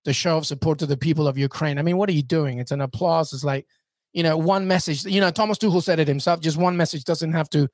[0.06, 1.78] the show of support to the people of Ukraine.
[1.78, 2.60] I mean, what are you doing?
[2.60, 3.34] It's an applause.
[3.34, 3.68] It's like,
[4.14, 5.06] you know, one message.
[5.06, 6.40] You know, Thomas Tuchel said it himself.
[6.40, 7.68] Just one message doesn't have to,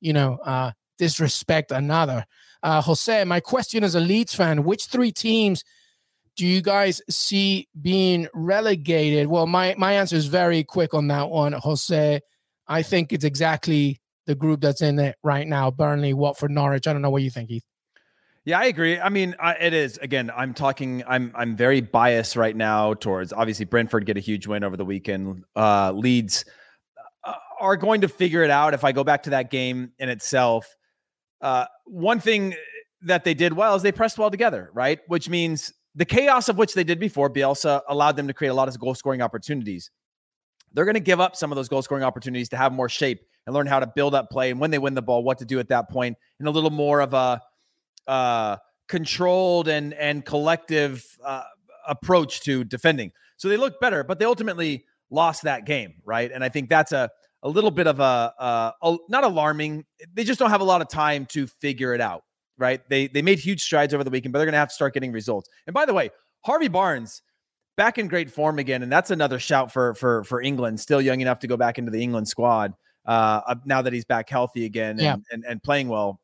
[0.00, 2.24] you know, uh, disrespect another.
[2.62, 5.64] Uh, Jose, my question as a Leeds fan: Which three teams
[6.36, 9.28] do you guys see being relegated?
[9.28, 12.20] Well, my my answer is very quick on that one, Jose.
[12.66, 16.86] I think it's exactly the group that's in it right now: Burnley, Watford, Norwich.
[16.86, 17.64] I don't know what you think, Heath.
[18.46, 19.00] Yeah, I agree.
[19.00, 20.30] I mean, I, it is again.
[20.36, 21.02] I'm talking.
[21.06, 24.84] I'm I'm very biased right now towards obviously Brentford get a huge win over the
[24.84, 25.44] weekend.
[25.56, 26.44] Uh, Leeds
[27.24, 28.74] uh, are going to figure it out.
[28.74, 30.66] If I go back to that game in itself,
[31.40, 32.54] uh, one thing
[33.02, 34.98] that they did well is they pressed well together, right?
[35.06, 38.54] Which means the chaos of which they did before, Bielsa allowed them to create a
[38.54, 39.90] lot of goal scoring opportunities.
[40.72, 43.20] They're going to give up some of those goal scoring opportunities to have more shape
[43.46, 44.50] and learn how to build up play.
[44.50, 46.70] And when they win the ball, what to do at that point, and a little
[46.70, 47.40] more of a
[48.06, 48.56] uh,
[48.88, 51.44] controlled and and collective uh,
[51.86, 53.12] approach to defending.
[53.36, 56.30] So they look better, but they ultimately lost that game, right?
[56.32, 57.10] And I think that's a
[57.44, 59.84] a little bit of a, uh, a not alarming.
[60.14, 62.24] They just don't have a lot of time to figure it out,
[62.58, 62.80] right?
[62.88, 64.94] They they made huge strides over the weekend, but they're going to have to start
[64.94, 65.48] getting results.
[65.66, 66.10] And by the way,
[66.44, 67.22] Harvey Barnes
[67.76, 70.80] back in great form again, and that's another shout for for for England.
[70.80, 72.72] Still young enough to go back into the England squad
[73.06, 75.16] uh, now that he's back healthy again and, Yeah.
[75.30, 76.20] and, and playing well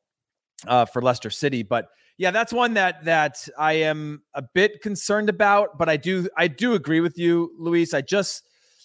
[0.67, 1.63] uh, for Leicester City.
[1.63, 1.87] But
[2.19, 5.79] yeah, that's one that that I am a bit concerned about.
[5.79, 7.95] But I do I do agree with you, Luis.
[7.95, 8.43] I just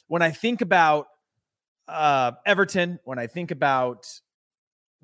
[0.08, 1.08] when I think about
[1.88, 4.06] uh, Everton, when I think about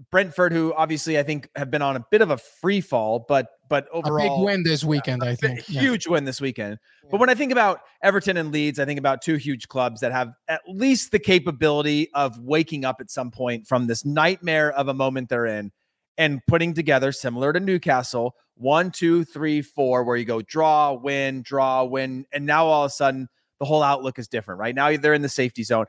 [0.09, 3.47] Brentford, who obviously I think have been on a bit of a free fall, but
[3.69, 5.69] but overall, A big win this weekend, I think.
[5.69, 5.81] Yeah.
[5.81, 6.77] huge win this weekend.
[7.03, 7.09] Yeah.
[7.11, 10.11] But when I think about Everton and Leeds, I think about two huge clubs that
[10.11, 14.87] have at least the capability of waking up at some point from this nightmare of
[14.87, 15.71] a moment they're in
[16.17, 21.41] and putting together, similar to Newcastle, one, two, three, four, where you go draw, win,
[21.41, 22.25] draw, win.
[22.33, 24.75] And now all of a sudden, the whole outlook is different, right?
[24.75, 25.85] Now they're in the safety zone.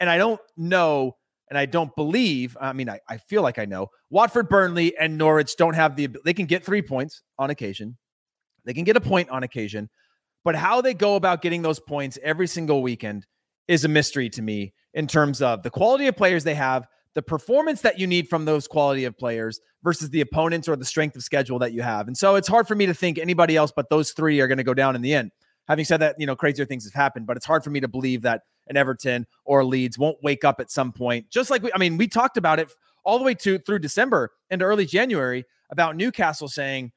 [0.00, 1.16] And I don't know
[1.50, 5.16] and I don't believe, I mean, I, I feel like I know Watford, Burnley, and
[5.16, 7.96] Norwich don't have the, they can get three points on occasion.
[8.64, 9.88] They can get a point on occasion,
[10.44, 13.26] but how they go about getting those points every single weekend
[13.66, 17.22] is a mystery to me in terms of the quality of players they have, the
[17.22, 21.16] performance that you need from those quality of players versus the opponents or the strength
[21.16, 22.06] of schedule that you have.
[22.06, 24.58] And so it's hard for me to think anybody else but those three are going
[24.58, 25.30] to go down in the end.
[25.68, 27.88] Having said that, you know, crazier things have happened, but it's hard for me to
[27.88, 31.28] believe that an Everton or Leeds won't wake up at some point.
[31.30, 32.68] Just like we, I mean, we talked about it
[33.04, 36.92] all the way to through December into early January about Newcastle saying,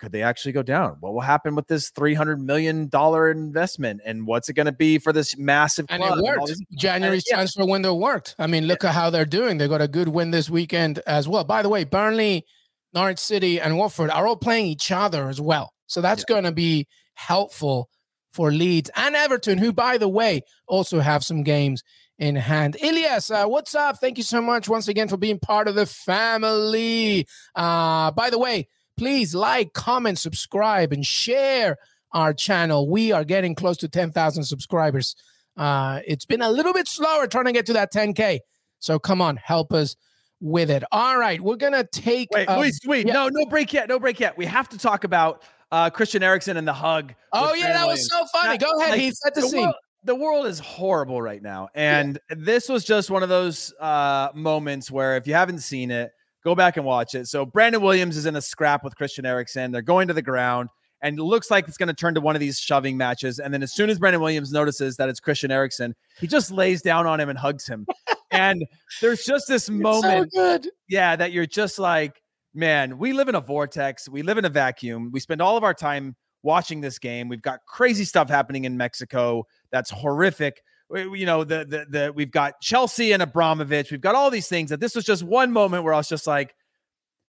[0.00, 0.96] could they actually go down?
[1.00, 4.72] What will happen with this three hundred million dollar investment, and what's it going to
[4.72, 6.18] be for this massive And club?
[6.18, 6.46] it worked.
[6.48, 7.36] these- January's yeah.
[7.36, 8.34] transfer window worked.
[8.38, 9.56] I mean, look at how they're doing.
[9.58, 11.44] They got a good win this weekend as well.
[11.44, 12.44] By the way, Burnley,
[12.92, 15.72] Norwich City, and Watford are all playing each other as well.
[15.86, 17.88] So that's going to be helpful
[18.34, 21.82] for Leeds and Everton, who, by the way, also have some games
[22.18, 22.76] in hand.
[22.82, 23.98] Ilias, uh, what's up?
[23.98, 27.26] Thank you so much once again for being part of the family.
[27.54, 31.76] Uh, by the way, please like, comment, subscribe, and share
[32.12, 32.88] our channel.
[32.88, 35.16] We are getting close to 10,000 subscribers.
[35.56, 38.40] Uh, it's been a little bit slower trying to get to that 10K.
[38.78, 39.96] So come on, help us
[40.40, 40.84] with it.
[40.92, 42.28] All right, we're going to take.
[42.32, 43.14] Wait, uh, Luis, wait, yeah.
[43.14, 44.36] no, no break yet, no break yet.
[44.36, 45.42] We have to talk about
[45.74, 47.14] uh, Christian Eriksen and the hug.
[47.32, 48.56] oh, yeah, that was so funny.
[48.58, 49.14] Go ahead, like, Heath.
[49.14, 49.62] Set the, the scene.
[49.62, 51.68] world, the world is horrible right now.
[51.74, 56.12] And this was just one of those uh, moments where if you haven't seen it,
[56.44, 57.26] go back and watch it.
[57.26, 59.72] So Brandon Williams is in a scrap with Christian Eriksen.
[59.72, 60.68] They're going to the ground.
[61.02, 63.40] And it looks like it's going to turn to one of these shoving matches.
[63.40, 66.82] And then as soon as Brandon Williams notices that it's Christian Eriksen, he just lays
[66.82, 67.84] down on him and hugs him.
[68.30, 68.64] and
[69.00, 70.70] there's just this moment So good.
[70.88, 72.22] yeah, that you're just like,
[72.54, 74.08] man, we live in a vortex.
[74.08, 75.10] We live in a vacuum.
[75.12, 77.28] We spend all of our time watching this game.
[77.28, 80.62] We've got crazy stuff happening in Mexico that's horrific.
[80.88, 83.90] We- You know, the the the we've got Chelsea and Abramovich.
[83.90, 84.70] We've got all these things.
[84.70, 86.54] That this was just one moment where I was just like,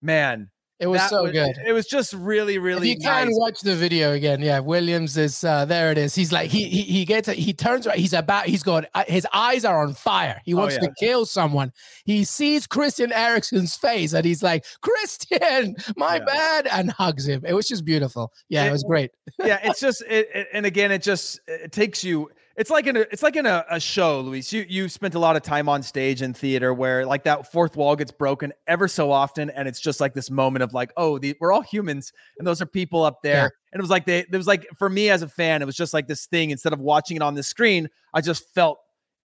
[0.02, 1.58] man, It was that so good.
[1.66, 2.92] It was just really, really.
[2.92, 3.36] if you can nice.
[3.38, 5.92] watch the video again, yeah, Williams is uh, there.
[5.92, 6.16] It is.
[6.16, 7.98] He's like he he, he gets he turns right.
[8.00, 8.46] He's about.
[8.46, 8.86] He's going.
[8.96, 10.42] Uh, his eyes are on fire.
[10.46, 10.88] He Oh, wants yeah.
[10.88, 11.74] to kill someone.
[12.06, 16.26] He sees Christian Eriksen's face and he's like, "Christian, my Yeah.
[16.26, 17.44] bad," and hugs him.
[17.46, 18.32] It was just beautiful.
[18.48, 19.12] Yeah, it, It- was great.
[19.44, 22.30] yeah, it's just it, it- and again, it just it takes you.
[22.60, 24.52] It's like in a it's like in a, a show, Luis.
[24.52, 27.78] You you spent a lot of time on stage and theater where like that fourth
[27.78, 31.18] wall gets broken ever so often, and it's just like this moment of like, oh,
[31.18, 33.44] the, we're all humans, and those are people up there.
[33.44, 33.50] Yeah.
[33.72, 35.78] And it was like they it was like for me as a fan, it was
[35.78, 36.50] just like this thing.
[36.50, 38.80] Instead of watching it on the screen, I just felt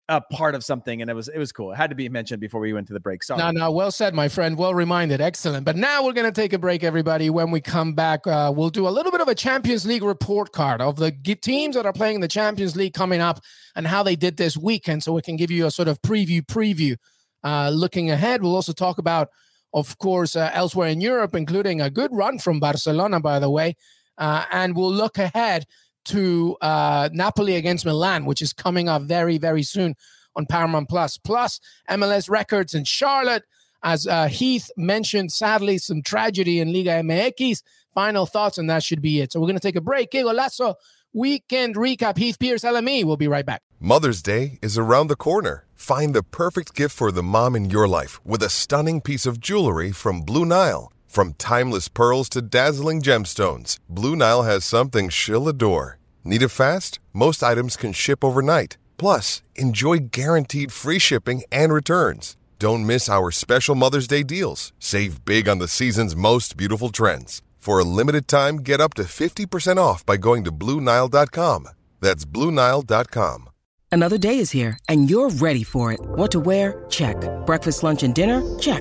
[0.09, 1.73] a part of something, and it was it was cool.
[1.73, 3.23] It had to be mentioned before we went to the break.
[3.23, 3.39] Sorry.
[3.39, 4.59] No, no, well said, my friend.
[4.59, 5.21] Well reminded.
[5.21, 5.65] Excellent.
[5.65, 7.31] But now we're going to take a break, everybody.
[7.31, 10.53] When we come back, uh, we'll do a little bit of a Champions League report
[10.53, 13.41] card of the teams that are playing in the Champions League coming up
[13.77, 15.03] and how they did this weekend.
[15.03, 16.97] So we can give you a sort of preview, preview.
[17.45, 19.29] Uh, looking ahead, we'll also talk about,
[19.75, 23.77] of course, uh, elsewhere in Europe, including a good run from Barcelona, by the way.
[24.19, 25.65] Uh, and we'll look ahead
[26.07, 29.95] to uh, Napoli against Milan, which is coming up very, very soon
[30.37, 31.19] on Paramount Plus.
[31.19, 31.61] Plus,
[31.91, 33.45] MLS records in Charlotte.
[33.85, 37.63] As uh, Heath mentioned, sadly, some tragedy in Liga MX.
[37.95, 39.33] Final thoughts, and that should be it.
[39.33, 40.11] So we're going to take a break.
[40.11, 40.77] Que Golazo
[41.13, 42.17] weekend recap.
[42.17, 43.05] Heath Pearce, LME.
[43.05, 43.63] We'll be right back.
[43.81, 45.67] Mother's Day is around the corner.
[45.75, 49.41] Find the perfect gift for the mom in your life with a stunning piece of
[49.41, 50.93] jewelry from Blue Nile.
[51.13, 55.99] From timeless pearls to dazzling gemstones, Blue Nile has something she'll adore.
[56.25, 57.01] Need it fast?
[57.13, 58.79] Most items can ship overnight.
[58.97, 62.39] Plus, enjoy guaranteed free shipping and returns.
[62.59, 64.73] Don't miss our special Mother's Day deals.
[64.79, 67.43] Save big on the season's most beautiful trends.
[67.59, 71.69] For a limited time, get up to 50% off by going to BlueNile.com.
[72.01, 73.51] That's BlueNile.com.
[73.91, 76.01] Another day is here, and you're ready for it.
[76.01, 76.87] What to wear?
[76.89, 77.17] Check.
[77.45, 78.43] Breakfast, lunch, and dinner?
[78.59, 78.81] Check.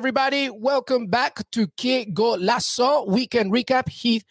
[0.00, 3.86] Everybody, welcome back to Que Golazo Weekend Recap.
[3.90, 4.24] Heath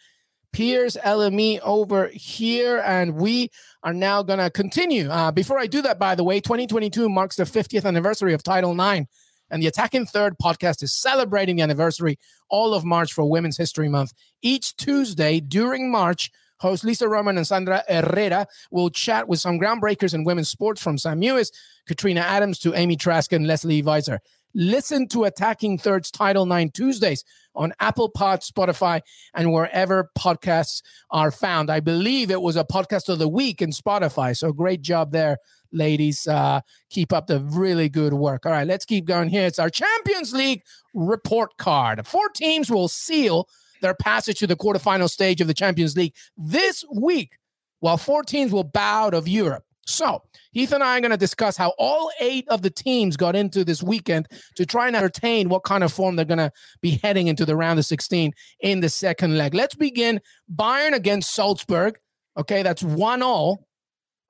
[0.52, 3.50] Pearce, LME over here, and we
[3.84, 5.08] are now going to continue.
[5.08, 8.72] Uh, before I do that, by the way, 2022 marks the 50th anniversary of Title
[8.72, 9.06] IX,
[9.48, 13.88] and the Attacking Third podcast is celebrating the anniversary all of March for Women's History
[13.88, 14.12] Month.
[14.42, 20.14] Each Tuesday during March, host Lisa Roman and Sandra Herrera will chat with some groundbreakers
[20.14, 21.52] in women's sports from Sam Mewis,
[21.86, 24.18] Katrina Adams to Amy Trask and Leslie Weiser.
[24.54, 29.00] Listen to Attacking Third's Title IX Tuesdays on Apple Pod, Spotify,
[29.34, 31.70] and wherever podcasts are found.
[31.70, 34.36] I believe it was a podcast of the week in Spotify.
[34.36, 35.38] So great job there,
[35.72, 36.26] ladies.
[36.26, 36.60] Uh,
[36.90, 38.46] keep up the really good work.
[38.46, 39.46] All right, let's keep going here.
[39.46, 40.62] It's our Champions League
[40.94, 42.06] report card.
[42.06, 43.48] Four teams will seal
[43.82, 47.38] their passage to the quarterfinal stage of the Champions League this week,
[47.80, 49.64] while four teams will bow out of Europe.
[49.90, 50.22] So,
[50.52, 53.64] Heath and I are going to discuss how all eight of the teams got into
[53.64, 57.26] this weekend to try and ascertain what kind of form they're going to be heading
[57.28, 59.54] into the round of 16 in the second leg.
[59.54, 60.20] Let's begin
[60.54, 61.98] Bayern against Salzburg.
[62.36, 63.66] Okay, that's one all.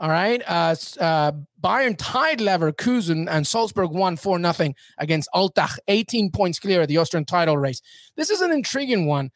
[0.00, 0.42] All right.
[0.46, 6.80] Uh, uh, Bayern tied Leverkusen and Salzburg won 4 nothing against Altach, 18 points clear
[6.80, 7.82] of the Austrian title race.
[8.16, 9.30] This is an intriguing one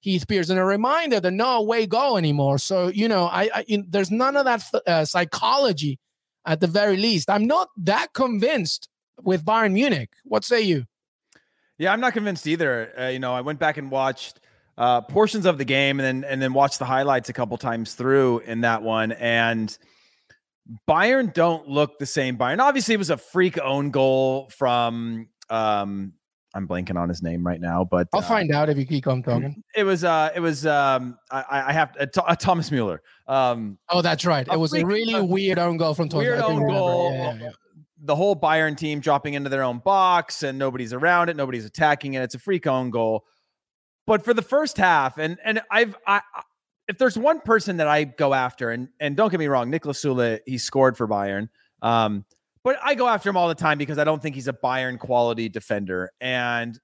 [0.00, 0.50] Heath Pearce.
[0.50, 2.58] And a reminder that no way go anymore.
[2.58, 5.98] So, you know, I, I in, there's none of that uh, psychology
[6.46, 7.30] at the very least.
[7.30, 8.88] I'm not that convinced
[9.22, 10.10] with Bayern Munich.
[10.24, 10.84] What say you?
[11.78, 12.92] Yeah, I'm not convinced either.
[12.98, 14.40] Uh, you know, I went back and watched
[14.76, 17.94] uh, portions of the game and then and then watched the highlights a couple times
[17.94, 19.76] through in that one and
[20.88, 22.38] Bayern don't look the same.
[22.38, 26.14] Bayern obviously it was a freak own goal from um
[26.54, 29.06] I'm blanking on his name right now, but I'll uh, find out if you keep
[29.06, 29.62] on talking.
[29.76, 33.02] It was uh it was um I, I have uh, uh, Thomas Mueller.
[33.28, 34.46] Um Oh, that's right.
[34.46, 36.24] It was a really a weird own goal from Thomas.
[36.26, 37.12] Weird own goal.
[37.12, 37.50] Yeah, yeah, yeah.
[38.02, 42.14] The whole Bayern team dropping into their own box and nobody's around it, nobody's attacking
[42.14, 42.22] it.
[42.22, 43.24] It's a freak own goal.
[44.06, 46.20] But for the first half, and and I've I
[46.88, 50.04] if there's one person that I go after, and and don't get me wrong, Niklas
[50.04, 51.48] Süle he scored for Bayern.
[51.80, 52.24] Um,
[52.64, 54.98] but I go after him all the time because I don't think he's a Bayern
[54.98, 56.10] quality defender.
[56.20, 56.78] And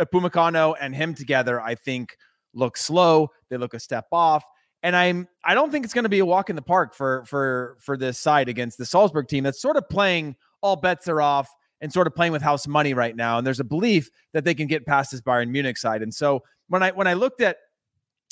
[0.00, 2.16] Upamecano and him together, I think,
[2.54, 3.30] look slow.
[3.50, 4.44] They look a step off.
[4.82, 7.24] And I'm I don't think it's going to be a walk in the park for
[7.26, 11.20] for for this side against the Salzburg team that's sort of playing all bets are
[11.20, 11.48] off
[11.80, 13.38] and sort of playing with house money right now.
[13.38, 16.02] And there's a belief that they can get past this Bayern Munich side.
[16.02, 17.58] And so when I when I looked at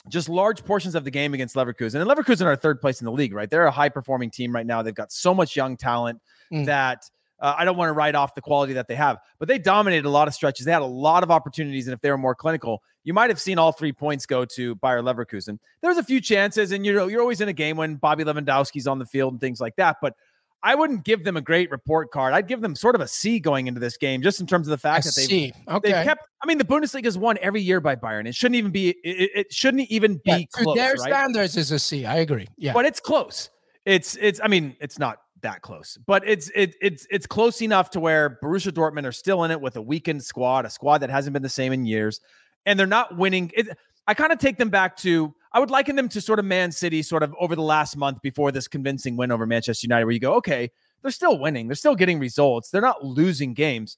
[0.08, 3.12] just large portions of the game against Leverkusen, and Leverkusen are third place in the
[3.12, 3.50] league, right?
[3.50, 4.82] They're a high performing team right now.
[4.82, 6.20] They've got so much young talent
[6.52, 6.66] mm.
[6.66, 7.04] that
[7.40, 10.06] uh, I don't want to write off the quality that they have, but they dominated
[10.06, 10.66] a lot of stretches.
[10.66, 13.40] They had a lot of opportunities, and if they were more clinical, you might have
[13.40, 15.58] seen all three points go to Bayer Leverkusen.
[15.80, 18.24] There was a few chances, and you know you're always in a game when Bobby
[18.24, 19.96] Lewandowski's on the field and things like that.
[20.02, 20.14] But
[20.62, 22.34] I wouldn't give them a great report card.
[22.34, 24.70] I'd give them sort of a C going into this game, just in terms of
[24.70, 25.92] the fact a that they've, okay.
[25.92, 26.26] they've kept.
[26.42, 28.26] I mean, the Bundesliga is won every year by Bayern.
[28.26, 28.90] It shouldn't even be.
[29.02, 30.76] It, it shouldn't even be yeah, close.
[30.76, 31.00] Their right?
[31.00, 32.04] standards is a C.
[32.04, 32.46] I agree.
[32.56, 33.50] Yeah, but it's close.
[33.86, 34.40] It's it's.
[34.42, 38.38] I mean, it's not that close, but it's it, it's it's close enough to where
[38.42, 41.42] Borussia Dortmund are still in it with a weakened squad, a squad that hasn't been
[41.42, 42.20] the same in years,
[42.66, 43.50] and they're not winning.
[43.54, 43.68] It,
[44.06, 46.70] I kind of take them back to I would liken them to sort of Man
[46.70, 50.12] City, sort of over the last month before this convincing win over Manchester United, where
[50.12, 50.70] you go, okay,
[51.02, 53.96] they're still winning, they're still getting results, they're not losing games,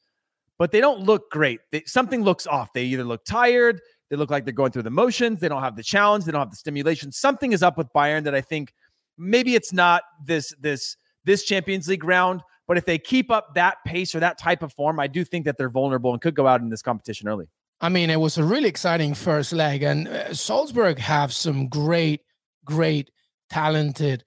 [0.59, 1.61] but they don't look great.
[1.71, 2.73] They, something looks off.
[2.73, 5.77] They either look tired, they look like they're going through the motions, they don't have
[5.77, 7.13] the challenge, they don't have the stimulation.
[7.13, 8.73] Something is up with Bayern that I think
[9.19, 12.43] maybe it's not this this this Champions League round.
[12.69, 15.45] But if they keep up that pace or that type of form, I do think
[15.45, 17.49] that they're vulnerable and could go out in this competition early.
[17.83, 22.21] I mean, it was a really exciting first leg, and uh, Salzburg have some great,
[22.65, 23.11] great,
[23.51, 24.23] talented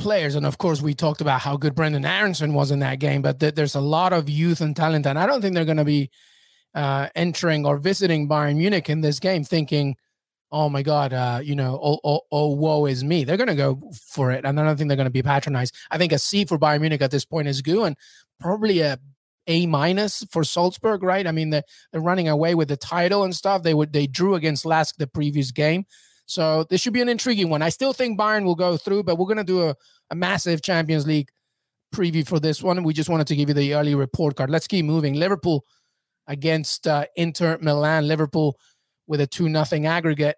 [0.00, 0.34] players.
[0.34, 3.38] And of course, we talked about how good Brendan Aaronson was in that game, but
[3.38, 5.84] th- there's a lot of youth and talent, and I don't think they're going to
[5.84, 6.10] be
[6.74, 9.96] uh, entering or visiting Bayern Munich in this game thinking,
[10.52, 13.54] oh my god uh, you know oh, oh, oh woe is me they're going to
[13.56, 16.18] go for it and i don't think they're going to be patronized i think a
[16.18, 17.96] c for bayern munich at this point is good and
[18.38, 18.96] probably a
[19.46, 23.34] a minus for salzburg right i mean they're, they're running away with the title and
[23.34, 25.84] stuff they would they drew against lask the previous game
[26.26, 29.16] so this should be an intriguing one i still think bayern will go through but
[29.16, 29.74] we're to do a,
[30.10, 31.28] a massive champions league
[31.96, 32.82] preview for this one.
[32.82, 34.50] We just wanted to give you the early report card.
[34.50, 35.14] Let's keep moving.
[35.14, 35.64] Liverpool
[36.26, 38.06] against uh, Inter Milan.
[38.06, 38.58] Liverpool
[39.06, 40.36] with a two nothing aggregate.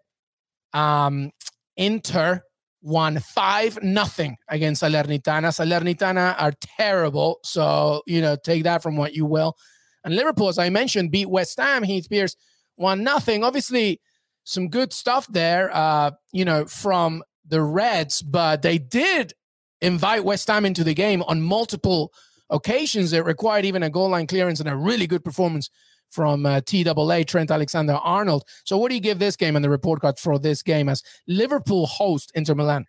[0.72, 1.30] Um,
[1.76, 2.42] Inter
[2.80, 5.48] won five nothing against Salernitana.
[5.48, 9.56] Salernitana are terrible, so you know take that from what you will.
[10.04, 11.82] And Liverpool, as I mentioned, beat West Ham.
[11.82, 12.36] Heath Pearce
[12.76, 13.44] one nothing.
[13.44, 14.00] Obviously,
[14.44, 15.70] some good stuff there.
[15.74, 19.32] Uh, you know from the Reds, but they did
[19.80, 22.12] invite West Ham into the game on multiple
[22.50, 23.12] occasions.
[23.12, 25.70] It required even a goal line clearance and a really good performance
[26.10, 28.44] from uh, TAA, Trent Alexander Arnold.
[28.64, 31.02] So, what do you give this game and the report card for this game as
[31.26, 32.86] Liverpool host Inter Milan?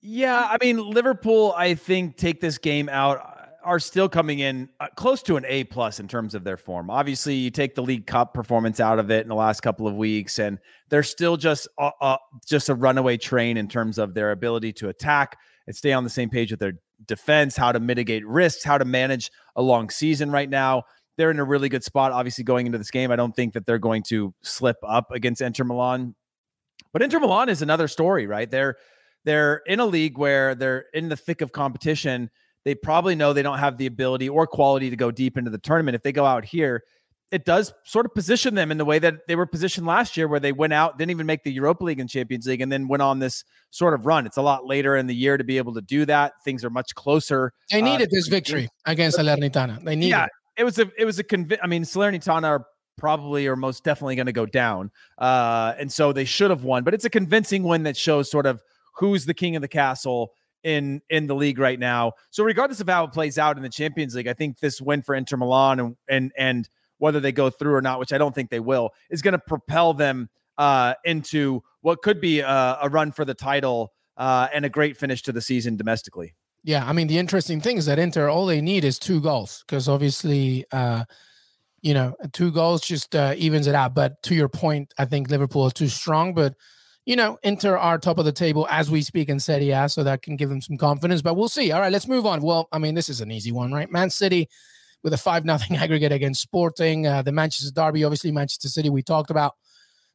[0.00, 4.68] Yeah, I mean, Liverpool, I think, take this game out uh, are still coming in
[4.80, 6.90] uh, close to an A plus in terms of their form.
[6.90, 9.94] Obviously, you take the League Cup performance out of it in the last couple of
[9.94, 14.32] weeks, and they're still just uh, uh, just a runaway train in terms of their
[14.32, 16.74] ability to attack and stay on the same page with their
[17.06, 20.82] defense, how to mitigate risks, how to manage a long season right now.
[21.16, 23.10] They're in a really good spot, obviously, going into this game.
[23.10, 26.14] I don't think that they're going to slip up against Inter Milan.
[26.92, 28.50] But Inter Milan is another story, right?
[28.50, 28.76] They're
[29.24, 32.30] they're in a league where they're in the thick of competition.
[32.64, 35.58] They probably know they don't have the ability or quality to go deep into the
[35.58, 35.94] tournament.
[35.94, 36.82] If they go out here,
[37.32, 40.28] it does sort of position them in the way that they were positioned last year,
[40.28, 42.88] where they went out, didn't even make the Europa League and Champions League, and then
[42.88, 44.26] went on this sort of run.
[44.26, 46.34] It's a lot later in the year to be able to do that.
[46.44, 47.54] Things are much closer.
[47.70, 49.82] They uh, needed uh, this victory against Salernitana.
[49.82, 50.10] They needed.
[50.10, 50.30] Yeah, it
[50.64, 52.66] was a it was a conv- I mean, Salernitana are
[52.98, 56.84] probably or most definitely going to go down, uh, and so they should have won.
[56.84, 58.62] But it's a convincing win that shows sort of
[58.96, 60.32] who's the king of the castle
[60.62, 62.12] in in the league right now.
[62.30, 65.02] So regardless of how it plays out in the Champions League, I think this win
[65.02, 68.34] for Inter Milan and and and whether they go through or not, which I don't
[68.34, 72.88] think they will, is going to propel them uh, into what could be a, a
[72.88, 76.34] run for the title uh, and a great finish to the season domestically.
[76.64, 79.64] Yeah, I mean the interesting thing is that Inter all they need is two goals
[79.66, 81.04] because obviously, uh,
[81.80, 83.94] you know, two goals just uh, evens it out.
[83.94, 86.34] But to your point, I think Liverpool is too strong.
[86.34, 86.54] But
[87.04, 90.04] you know, Inter are top of the table as we speak in Serie A, so
[90.04, 91.20] that can give them some confidence.
[91.20, 91.72] But we'll see.
[91.72, 92.42] All right, let's move on.
[92.42, 93.90] Well, I mean, this is an easy one, right?
[93.90, 94.48] Man City
[95.02, 97.06] with a 5 nothing aggregate against Sporting.
[97.06, 99.56] Uh, the Manchester Derby, obviously, Manchester City, we talked about.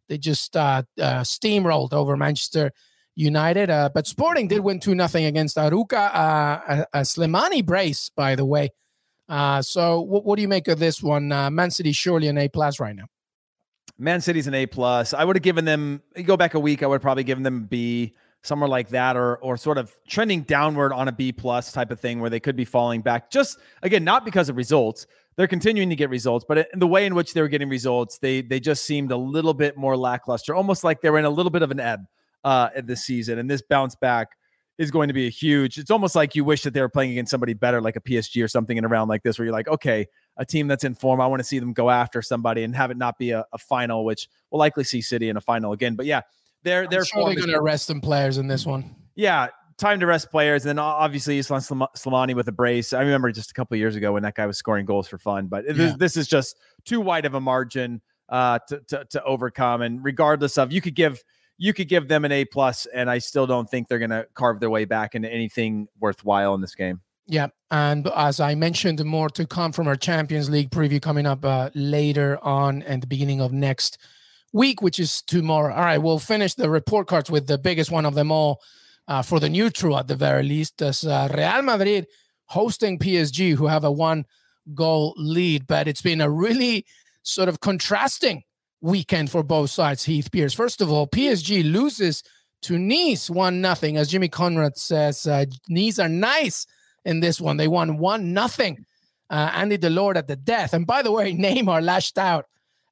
[0.07, 2.71] They just uh, uh, steamrolled over Manchester
[3.17, 3.69] United.
[3.69, 6.61] Uh, but Sporting did win 2 nothing against Arouca, uh,
[6.93, 8.69] a, a, Slimani brace, by the way.
[9.27, 11.27] Uh, so, what, what, do you make of this one?
[11.27, 13.05] Man City surely an A plus right now.
[13.97, 15.13] Man City's an A plus.
[15.13, 16.01] I would have given them.
[16.23, 16.83] go back a week.
[16.83, 18.13] I would probably given them B
[18.43, 21.99] somewhere like that or or sort of trending downward on a B plus type of
[21.99, 25.89] thing where they could be falling back just again not because of results they're continuing
[25.89, 28.59] to get results but in the way in which they were getting results they they
[28.59, 31.61] just seemed a little bit more lackluster almost like they were in a little bit
[31.61, 32.05] of an ebb
[32.47, 34.29] uh this season and this bounce back
[34.77, 37.11] is going to be a huge it's almost like you wish that they were playing
[37.11, 39.53] against somebody better like a PSG or something in a round like this where you're
[39.53, 40.05] like okay
[40.37, 42.91] a team that's in form I want to see them go after somebody and have
[42.91, 45.95] it not be a, a final which we'll likely see City in a final again
[45.95, 46.21] but yeah
[46.63, 48.95] they're they're surely going to rest some players in this one.
[49.15, 52.93] Yeah, time to rest players, and then obviously Islam Slimani with a brace.
[52.93, 55.47] I remember just a couple years ago when that guy was scoring goals for fun,
[55.47, 55.73] but yeah.
[55.73, 59.81] this, this, is just too wide of a margin uh, to, to to overcome.
[59.81, 61.23] And regardless of, you could give
[61.57, 64.27] you could give them an A plus, and I still don't think they're going to
[64.33, 67.01] carve their way back into anything worthwhile in this game.
[67.25, 71.43] Yeah, and as I mentioned, more to come from our Champions League preview coming up
[71.43, 73.97] uh, later on and the beginning of next
[74.53, 75.73] week, which is tomorrow.
[75.73, 78.61] All right, we'll finish the report cards with the biggest one of them all
[79.09, 80.81] uh, for the neutral at the very least.
[80.81, 82.07] As uh, Real Madrid
[82.45, 84.25] hosting PSG, who have a one
[84.73, 86.85] goal lead, but it's been a really
[87.23, 88.43] sort of contrasting
[88.81, 90.05] weekend for both sides.
[90.05, 90.53] Heath Pearce.
[90.53, 92.23] First of all, PSG loses
[92.63, 95.25] to Nice one nothing, as Jimmy Conrad says.
[95.25, 96.65] Uh, Nice are nice
[97.05, 97.57] in this one.
[97.57, 98.85] They won one nothing.
[99.29, 100.73] Uh, Andy Delort at the death.
[100.73, 102.45] And by the way, Neymar lashed out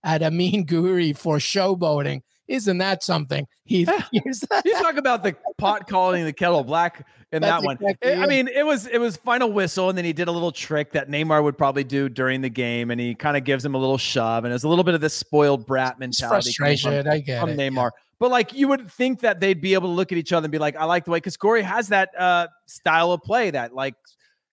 [0.04, 2.22] at Amine Gouiri for showboating.
[2.48, 3.48] Isn't that something?
[3.64, 7.78] He's, he's you talk about the pot calling the kettle black in That's that one.
[7.82, 10.52] Exactly I mean, it was it was final whistle, and then he did a little
[10.52, 13.76] trick that Neymar would probably do during the game, and he kind of gives him
[13.76, 16.38] a little shove, and it's a little bit of this spoiled brat mentality.
[16.50, 17.76] It's frustration, from, I get from it, Neymar.
[17.76, 17.90] Yeah.
[18.18, 20.52] But like you would think that they'd be able to look at each other and
[20.52, 23.74] be like, I like the way because Gouiri has that uh, style of play that
[23.74, 23.96] like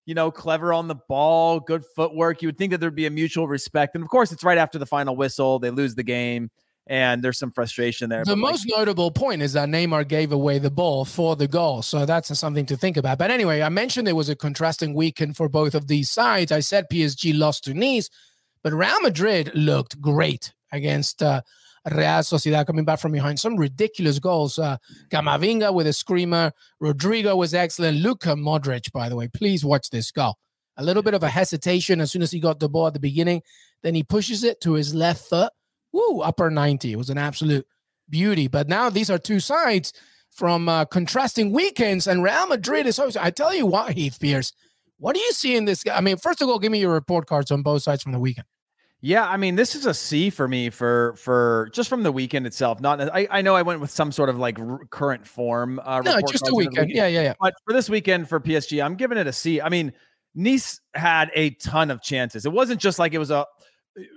[0.05, 2.41] you know, clever on the ball, good footwork.
[2.41, 3.95] You would think that there'd be a mutual respect.
[3.95, 5.59] And of course, it's right after the final whistle.
[5.59, 6.51] They lose the game
[6.87, 8.25] and there's some frustration there.
[8.25, 11.81] The most like, notable point is that Neymar gave away the ball for the goal.
[11.81, 13.17] So that's something to think about.
[13.17, 16.51] But anyway, I mentioned it was a contrasting weekend for both of these sides.
[16.51, 18.09] I said PSG lost to Nice,
[18.63, 21.41] but Real Madrid looked great against uh,
[21.89, 23.39] Real Sociedad coming back from behind.
[23.39, 24.59] Some ridiculous goals.
[24.59, 24.77] Uh,
[25.09, 26.51] Camavinga with a screamer.
[26.81, 27.99] Rodrygo was excellent.
[27.99, 30.35] Luka Modric, by the way, please watch this goal.
[30.75, 32.99] A little bit of a hesitation as soon as he got the ball at the
[32.99, 33.41] beginning.
[33.83, 35.51] Then he pushes it to his left foot.
[35.93, 36.91] Woo, upper 90.
[36.91, 37.65] It was an absolute
[38.09, 38.47] beauty.
[38.47, 39.93] But now these are two sides
[40.31, 43.15] from uh, contrasting weekends, and Real Madrid is always.
[43.15, 44.51] I tell you what, Heath Pearce,
[44.97, 45.95] what do you see in this guy?
[45.95, 48.19] I mean, first of all, give me your report cards on both sides from the
[48.19, 48.47] weekend.
[49.05, 52.47] Yeah, I mean, this is a C for me for for just from the weekend
[52.47, 52.79] itself.
[52.79, 55.79] Not I, I know I went with some sort of like r- current form.
[55.83, 56.87] Uh, no, just a weekend.
[56.87, 56.91] weekend.
[56.91, 57.33] Yeah, yeah, yeah.
[57.39, 59.59] But for this weekend for PSG, I'm giving it a C.
[59.59, 59.91] I mean,
[60.35, 62.45] Nice had a ton of chances.
[62.45, 63.45] It wasn't just like it was a,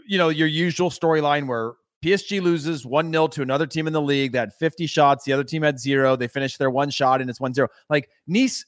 [0.07, 1.75] you know, your usual storyline where
[2.05, 5.25] PSG loses 1 0 to another team in the league that had 50 shots.
[5.25, 6.17] The other team had zero.
[6.17, 7.69] They finished their one shot and it's 1 0.
[7.91, 8.65] Like Nice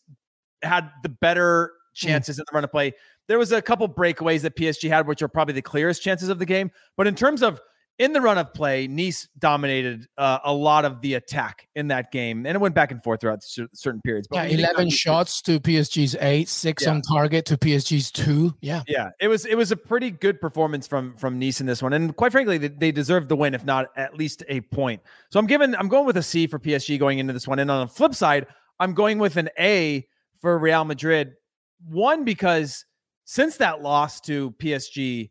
[0.62, 2.06] had the better hmm.
[2.08, 2.40] chances mm.
[2.40, 2.92] in the run of play.
[3.28, 6.38] There was a couple breakaways that PSG had, which are probably the clearest chances of
[6.38, 6.70] the game.
[6.96, 7.60] But in terms of
[7.98, 12.12] in the run of play, Nice dominated uh, a lot of the attack in that
[12.12, 14.28] game, and it went back and forth throughout certain periods.
[14.28, 16.90] But yeah, eleven shots to PSG's eight, six yeah.
[16.90, 18.54] on target to PSG's two.
[18.60, 21.82] Yeah, yeah, it was it was a pretty good performance from from Nice in this
[21.82, 25.02] one, and quite frankly, they, they deserved the win, if not at least a point.
[25.30, 27.70] So I'm giving I'm going with a C for PSG going into this one, and
[27.70, 28.46] on the flip side,
[28.78, 30.06] I'm going with an A
[30.40, 31.34] for Real Madrid.
[31.88, 32.84] One because
[33.24, 35.30] since that loss to PSG,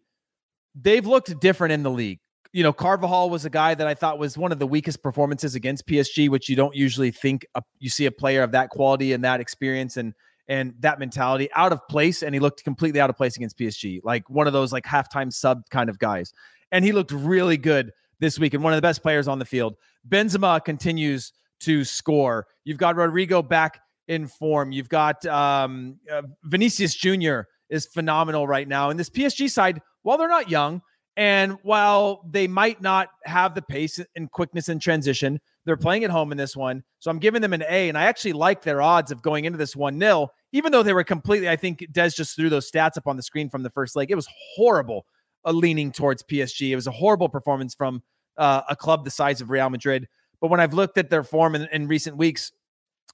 [0.75, 2.19] they've looked different in the league
[2.53, 5.55] you know, Carvajal was a guy that I thought was one of the weakest performances
[5.55, 9.13] against PSG, which you don't usually think a, you see a player of that quality
[9.13, 10.13] and that experience and
[10.49, 12.23] and that mentality out of place.
[12.23, 15.31] And he looked completely out of place against PSG, like one of those like halftime
[15.31, 16.31] sub kind of guys.
[16.71, 19.45] And he looked really good this week and one of the best players on the
[19.45, 19.75] field.
[20.07, 22.47] Benzema continues to score.
[22.63, 24.71] You've got Rodrygo back in form.
[24.71, 27.41] You've got um, uh, Vinicius Jr.
[27.69, 28.89] is phenomenal right now.
[28.89, 30.81] And this PSG side, while they're not young,
[31.17, 36.11] and while they might not have the pace and quickness in transition, they're playing at
[36.11, 36.83] home in this one.
[36.99, 37.89] So I'm giving them an A.
[37.89, 40.93] And I actually like their odds of going into this 1 0, even though they
[40.93, 43.71] were completely, I think Des just threw those stats up on the screen from the
[43.71, 44.11] first leg.
[44.11, 45.07] It was horrible
[45.43, 46.69] uh, leaning towards PSG.
[46.69, 48.03] It was a horrible performance from
[48.37, 50.07] uh, a club the size of Real Madrid.
[50.39, 52.51] But when I've looked at their form in, in recent weeks,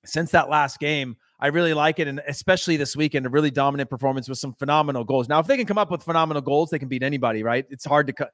[0.04, 2.08] since that last game, I really like it.
[2.08, 5.28] And especially this weekend, a really dominant performance with some phenomenal goals.
[5.28, 7.66] Now, if they can come up with phenomenal goals, they can beat anybody, right?
[7.70, 8.28] It's hard to co-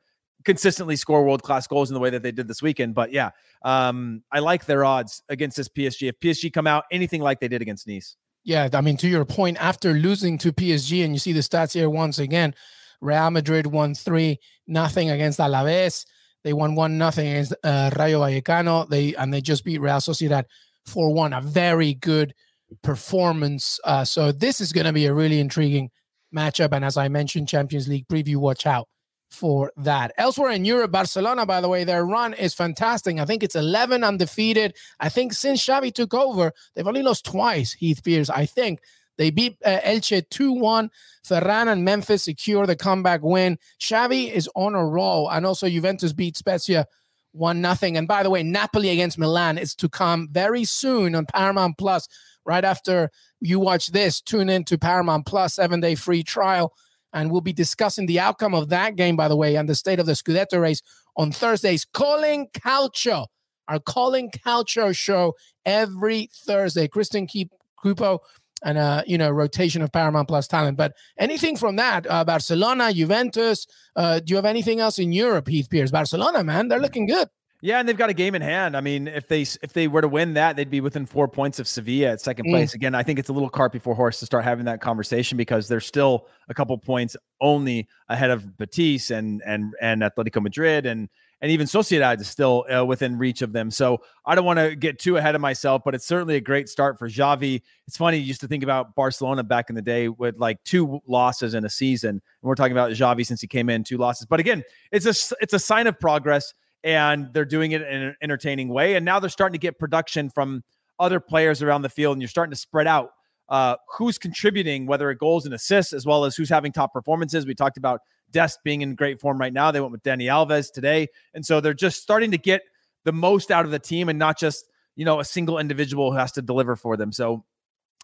[0.46, 2.96] consistently score world class goals in the way that they did this weekend.
[2.96, 3.32] But yeah,
[3.64, 6.10] um, I like their odds against this PSG.
[6.10, 8.16] If PSG come out anything like they did against Nice.
[8.44, 11.74] Yeah, I mean, to your point, after losing to PSG, and you see the stats
[11.74, 12.56] here once again,
[13.02, 16.06] Real Madrid won three nothing against Alaves.
[16.44, 18.88] They won one nothing against uh, Rayo Vallecano.
[18.88, 20.46] They and they just beat Real Sociedad
[20.86, 21.34] four one.
[21.34, 22.34] A very good
[22.82, 23.80] performance.
[23.84, 25.90] Uh, so this is going to be a really intriguing
[26.36, 26.72] matchup.
[26.72, 28.88] And as I mentioned, Champions League preview, watch out
[29.30, 30.12] for that.
[30.18, 33.18] Elsewhere in Europe, Barcelona, by the way, their run is fantastic.
[33.20, 34.76] I think it's 11 undefeated.
[35.00, 38.30] I think since Xavi took over, they've only lost twice, Heath Pearce.
[38.30, 38.82] I think
[39.18, 40.90] they beat uh, Elche 2 1.
[41.28, 43.60] Ferran and Memphis secure the comeback win.
[43.80, 45.30] Xavi is on a roll.
[45.30, 46.88] And also, Juventus beat Spezia
[47.34, 47.98] 1 nothing.
[47.98, 52.08] And by the way, Napoli against Milan is to come very soon on Paramount Plus
[52.46, 53.10] right after
[53.40, 56.74] you watch this, tune in to Paramount Plus seven day free trial.
[57.14, 60.00] And we'll be discussing the outcome of that game, by the way, and the state
[60.00, 60.82] of the Scudetto race
[61.18, 61.86] on Thursdays.
[61.92, 63.28] Calling Calcio,
[63.68, 65.34] our Calling Calcio show
[65.66, 66.88] every Thursday.
[66.88, 67.52] Kristen Keep.
[67.82, 68.20] Cupo
[68.64, 70.78] and uh, you know rotation of Paramount Plus talent.
[70.78, 73.68] But anything from that, uh, Barcelona, Juventus.
[73.96, 75.92] Uh, do you have anything else in Europe, Heath Pearce?
[75.92, 77.28] Barcelona, man, they're looking good.
[77.62, 78.78] Yeah, and they've got a game in hand.
[78.78, 81.60] I mean, if they if they were to win that, they'd be within four points
[81.60, 82.52] of Sevilla at second mm.
[82.52, 82.74] place.
[82.74, 85.68] Again, I think it's a little cart before horse to start having that conversation because
[85.68, 91.10] they're still a couple points only ahead of Betis and and and Atletico Madrid and
[91.42, 93.72] and even Sociedad is still uh, within reach of them.
[93.72, 96.68] So I don't want to get too ahead of myself, but it's certainly a great
[96.68, 97.62] start for Xavi.
[97.88, 101.00] It's funny you used to think about Barcelona back in the day with like two
[101.08, 104.26] losses in a season, and we're talking about Xavi since he came in two losses.
[104.26, 108.16] But again, it's a it's a sign of progress and they're doing it in an
[108.22, 108.96] entertaining way.
[108.96, 110.64] And now they're starting to get production from
[111.00, 113.12] other players around the field, and you're starting to spread out
[113.48, 117.46] uh, who's contributing, whether it goals and assists, as well as who's having top performances.
[117.46, 118.02] We talked about
[118.32, 119.72] Dest being in great form right now.
[119.72, 122.62] They went with Dani Alves today, and so they're just starting to get
[123.06, 126.18] the most out of the team, and not just you know a single individual who
[126.18, 127.12] has to deliver for them.
[127.12, 127.44] So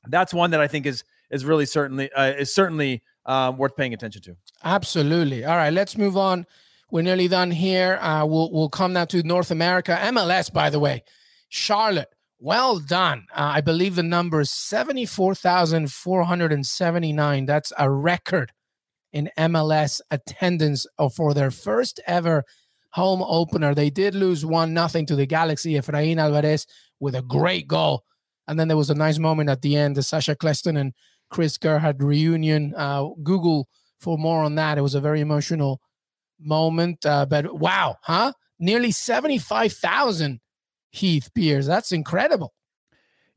[0.07, 3.93] that's one that I think is is really certainly uh, is certainly um, worth paying
[3.93, 4.37] attention to.
[4.63, 5.45] Absolutely.
[5.45, 6.45] All right, let's move on
[6.91, 7.97] we're nearly done here.
[8.01, 9.97] Uh, we'll we'll come now to North America.
[10.03, 11.03] MLS, by the way,
[11.49, 12.09] Charlotte.
[12.39, 13.25] Well done.
[13.31, 17.45] Uh, I believe the number is seventy four thousand four hundred and seventy nine.
[17.45, 18.51] That's a record
[19.15, 20.85] in MLS attendance
[21.15, 22.43] for their first ever
[22.91, 23.73] home opener.
[23.73, 25.73] They did lose one nothing to the Galaxy.
[25.73, 26.67] Efrain Alvarez
[26.99, 28.03] with a great goal,
[28.47, 29.95] and then there was a nice moment at the end.
[29.95, 30.93] The Sacha Kljestan and
[31.29, 32.73] Chris Hegardt reunion.
[32.75, 33.67] Uh, Google
[33.99, 34.77] for more on that.
[34.77, 35.79] It was a very emotional
[36.39, 37.05] moment.
[37.05, 38.33] Uh, but wow, huh?
[38.59, 40.41] Nearly seventy-five thousand
[40.91, 41.65] Heath Pearce.
[41.65, 42.53] That's incredible.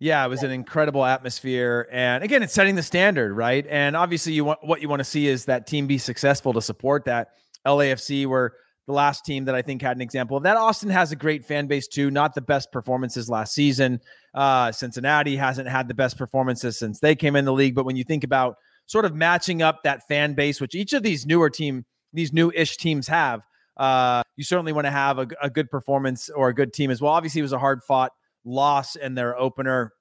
[0.00, 3.66] Yeah, it was an incredible atmosphere, and again, it's setting the standard, right?
[3.68, 6.62] And obviously, you want what you want to see is that team be successful to
[6.62, 7.30] support that.
[7.66, 8.54] LAFC were
[8.88, 10.56] the last team that I think had an example of that.
[10.56, 12.10] Austin has a great fan base too.
[12.10, 14.00] Not the best performances last season.
[14.34, 17.74] Uh, Cincinnati hasn't had the best performances since they came in the league.
[17.74, 21.02] But when you think about sort of matching up that fan base, which each of
[21.02, 21.84] these newer team,
[22.14, 23.42] these new-ish teams have,
[23.76, 27.02] uh, you certainly want to have a, a good performance or a good team as
[27.02, 27.12] well.
[27.12, 28.12] Obviously, it was a hard-fought
[28.48, 29.92] loss in their opener.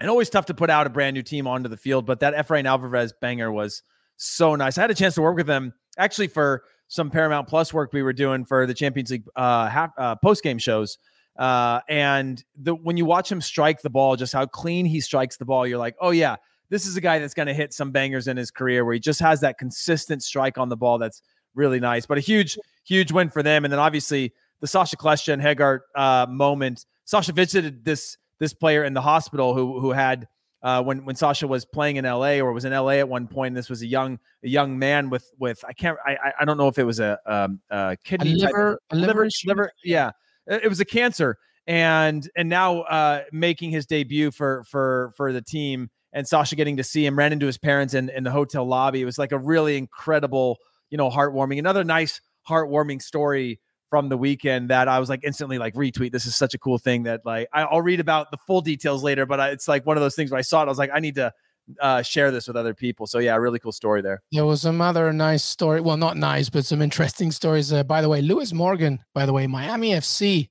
[0.00, 2.34] And always tough to put out a brand new team onto the field, but that
[2.34, 3.82] Efrain Alvarez banger was
[4.16, 4.78] so nice.
[4.78, 8.02] I had a chance to work with them actually for some Paramount Plus work we
[8.02, 10.98] were doing for the Champions League uh, uh, post game shows.
[11.38, 15.36] Uh, and the, when you watch him strike the ball, just how clean he strikes
[15.36, 16.36] the ball, you're like, oh yeah,
[16.68, 19.00] this is a guy that's going to hit some bangers in his career where he
[19.00, 21.22] just has that consistent strike on the ball that's
[21.54, 22.06] really nice.
[22.06, 23.64] But a huge, huge win for them.
[23.64, 28.94] And then obviously the Sacha Kljestan Hegardt uh, moment Sacha visited this this player in
[28.94, 30.28] the hospital who who had
[30.62, 33.54] uh, when when Sacha was playing in LA or was in LA at one point.
[33.54, 36.68] This was a young a young man with with I can't I I don't know
[36.68, 40.10] if it was a um a kidney a liver, type, a liver, liver, liver yeah
[40.46, 41.36] it was a cancer
[41.66, 46.76] and and now uh making his debut for for for the team and Sacha getting
[46.76, 49.00] to see him ran into his parents in in the hotel lobby.
[49.00, 50.58] It was like a really incredible
[50.90, 53.60] you know heartwarming another nice heartwarming story
[53.92, 56.12] from the weekend that I was like instantly like retweet.
[56.12, 59.02] This is such a cool thing that like I, will read about the full details
[59.02, 60.78] later, but I, it's like one of those things where I saw it, I was
[60.78, 61.30] like, I need to
[61.78, 63.06] uh, share this with other people.
[63.06, 64.22] So yeah, really cool story there.
[64.32, 65.82] There was some other nice story.
[65.82, 67.70] Well, not nice, but some interesting stories.
[67.70, 68.98] Uh, by the way, Lewis Morgan.
[69.12, 70.48] By the way, Miami FC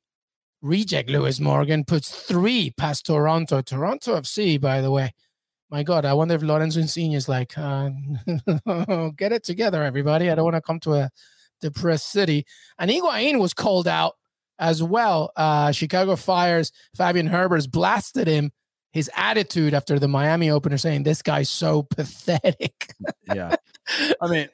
[0.62, 3.64] reject Lewis Morgan puts three past Toronto.
[3.64, 4.62] Toronto FC.
[4.62, 5.16] By the way.
[5.72, 7.90] My God, I wonder if Lorenzo Insigne is like, uh,
[9.16, 10.30] get it together, everybody.
[10.30, 11.10] I don't want to come to a
[11.62, 12.46] depressed city.
[12.78, 14.16] And Higuain was called out
[14.60, 15.32] as well.
[15.36, 18.52] Uh, Chicago Fires, Fabian Herbers blasted him,
[18.92, 22.94] his attitude after the Miami opener, saying, This guy's so pathetic.
[23.34, 23.56] yeah.
[24.22, 24.50] I mean,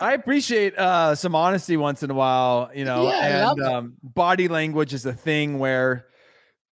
[0.00, 4.48] I appreciate uh, some honesty once in a while, you know, yeah, and um, body
[4.48, 6.06] language is a thing where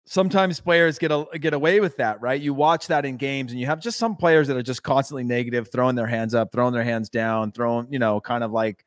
[0.07, 2.41] sometimes players get a, get away with that, right?
[2.41, 5.24] You watch that in games, and you have just some players that are just constantly
[5.24, 8.85] negative, throwing their hands up, throwing their hands down, throwing, you know, kind of like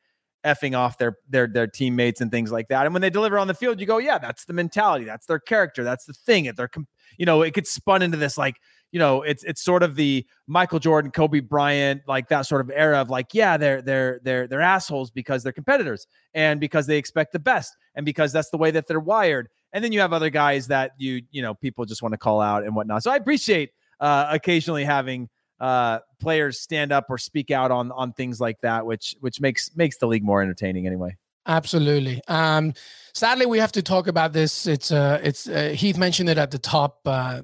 [0.48, 2.86] effing off their their their teammates and things like that.
[2.86, 5.38] And when they deliver on the field, you go, yeah, that's the mentality, that's their
[5.38, 6.50] character, that's the thing.
[6.56, 6.70] They're
[7.18, 8.56] you know, it gets spun into this like
[8.90, 12.70] you know, it's it's sort of the Michael Jordan, Kobe Bryant, like that sort of
[12.74, 16.96] era of like, yeah, they're they're they're they're assholes because they're competitors and because they
[16.96, 19.48] expect the best and because that's the way that they're wired.
[19.72, 22.40] And then you have other guys that you you know people just want to call
[22.40, 23.02] out and whatnot.
[23.02, 23.70] So I appreciate
[24.00, 25.28] uh, occasionally having
[25.60, 29.74] uh, players stand up or speak out on on things like that, which which makes
[29.76, 31.16] makes the league more entertaining anyway.
[31.46, 32.20] Absolutely.
[32.28, 32.74] Um,
[33.14, 34.66] sadly, we have to talk about this.
[34.66, 37.00] It's uh, it's uh, Heath mentioned it at the top.
[37.06, 37.42] Uh,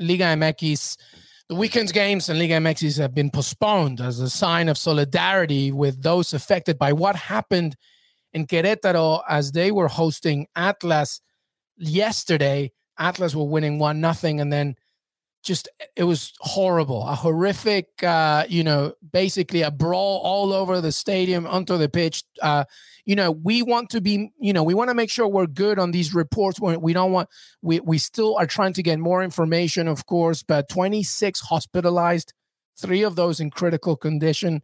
[0.00, 0.96] Liga MX,
[1.48, 6.02] the weekend's games and Liga MX have been postponed as a sign of solidarity with
[6.02, 7.76] those affected by what happened
[8.32, 11.20] in Querétaro as they were hosting Atlas
[11.76, 12.72] yesterday.
[12.98, 14.74] Atlas were winning one nothing, and then
[15.44, 20.90] just it was horrible a horrific uh you know basically a brawl all over the
[20.90, 22.24] stadium onto the pitch.
[22.42, 22.64] Uh
[23.04, 25.78] you know we want to be you know we want to make sure we're good
[25.78, 26.58] on these reports.
[26.58, 27.28] When we don't want
[27.62, 32.32] we we still are trying to get more information of course but 26 hospitalized
[32.80, 34.62] three of those in critical condition.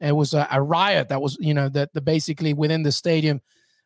[0.00, 3.40] It was a, a riot that was you know that the basically within the stadium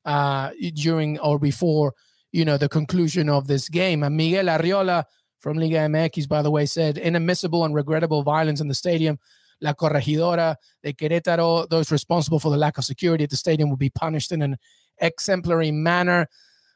[0.04, 1.94] uh during or before
[2.32, 4.02] you know the conclusion of this game.
[4.02, 5.04] And mikel arriola
[5.42, 9.18] from Liga MX, by the way, said inadmissible and regrettable violence in the stadium.
[9.60, 13.76] La Corregidora de Querétaro, those responsible for the lack of security at the stadium will
[13.76, 14.56] be punished in an
[14.98, 16.28] exemplary manner.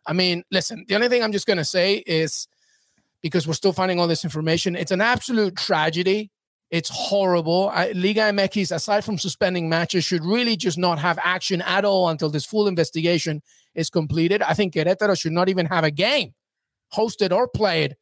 [0.06, 2.46] I mean, listen, the only thing I'm just going to say is
[3.22, 6.30] because we're still finding all this information, it's an absolute tragedy.
[6.70, 7.70] It's horrible.
[7.72, 12.08] I, Liga MX, aside from suspending matches, should really just not have action at all
[12.08, 13.40] until this full investigation
[13.76, 14.42] is completed.
[14.42, 16.34] I think Querétaro should not even have a game
[16.92, 17.96] hosted or played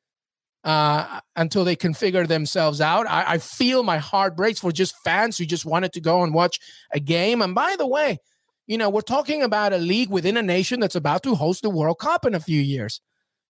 [0.65, 3.07] uh, until they can figure themselves out.
[3.07, 6.33] I, I, feel my heart breaks for just fans who just wanted to go and
[6.33, 6.59] watch
[6.91, 7.43] a game.
[7.43, 8.19] And by the way,
[8.67, 11.69] you know, we're talking about a league within a nation that's about to host the
[11.69, 13.03] World Cup in a few years.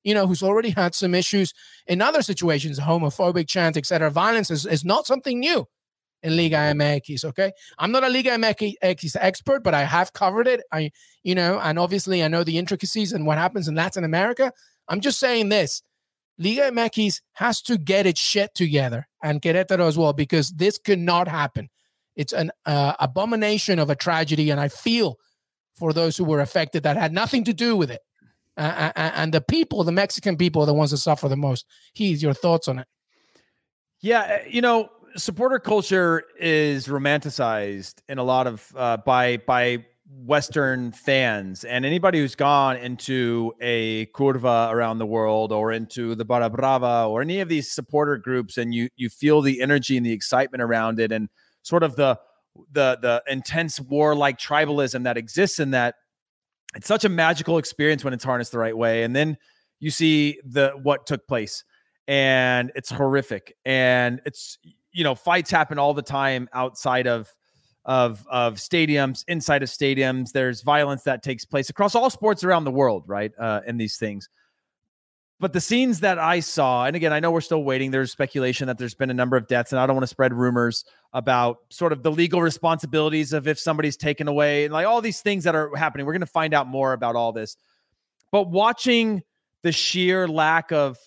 [0.03, 1.53] You know, who's already had some issues
[1.85, 4.09] in other situations, homophobic chants, etc.
[4.09, 5.67] Violence is, is not something new.
[6.23, 7.25] in Liga MX.
[7.25, 10.61] Okay, I'm not a Liga MX expert, but I have covered it.
[10.71, 10.91] I,
[11.21, 14.51] you know, and obviously I know the intricacies and what happens in Latin America.
[14.89, 15.83] I'm just saying this:
[16.37, 20.99] Liga MX has to get its shit together, and Querétaro as well, because this could
[20.99, 21.69] not happen.
[22.15, 25.17] It's an uh, abomination of a tragedy, and I feel
[25.75, 28.01] for those who were affected that had nothing to do with it.
[28.55, 31.65] Uh, and the people, the Mexican people, are the ones that suffer the most.
[31.93, 32.87] Heath, your thoughts on it?
[33.99, 40.91] Yeah, you know, supporter culture is romanticized in a lot of uh, by by Western
[40.91, 46.49] fans and anybody who's gone into a curva around the world or into the Barra
[46.49, 50.11] Brava or any of these supporter groups, and you you feel the energy and the
[50.11, 51.29] excitement around it, and
[51.61, 52.19] sort of the
[52.71, 55.95] the the intense warlike tribalism that exists in that
[56.75, 59.03] it's such a magical experience when it's harnessed the right way.
[59.03, 59.37] And then
[59.79, 61.63] you see the what took place
[62.07, 64.57] and it's horrific and it's
[64.91, 67.33] you know fights happen all the time outside of
[67.85, 72.63] of of stadiums inside of stadiums there's violence that takes place across all sports around
[72.63, 74.29] the world right uh in these things
[75.43, 77.91] but the scenes that I saw, and again, I know we're still waiting.
[77.91, 80.33] There's speculation that there's been a number of deaths, and I don't want to spread
[80.33, 85.01] rumors about sort of the legal responsibilities of if somebody's taken away and like all
[85.01, 86.05] these things that are happening.
[86.05, 87.57] We're going to find out more about all this.
[88.31, 89.21] But watching
[89.63, 90.97] the sheer lack of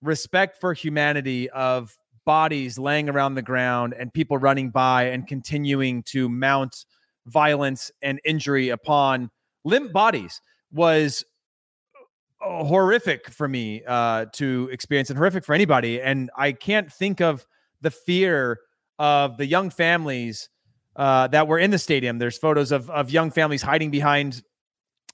[0.00, 1.92] respect for humanity of
[2.24, 6.84] bodies laying around the ground and people running by and continuing to mount
[7.26, 9.30] violence and injury upon
[9.64, 10.40] limp bodies
[10.72, 11.24] was
[12.40, 16.00] horrific for me uh, to experience and horrific for anybody.
[16.00, 17.46] And I can't think of
[17.80, 18.58] the fear
[18.98, 20.48] of the young families
[20.96, 22.18] uh, that were in the stadium.
[22.18, 24.42] There's photos of, of young families hiding behind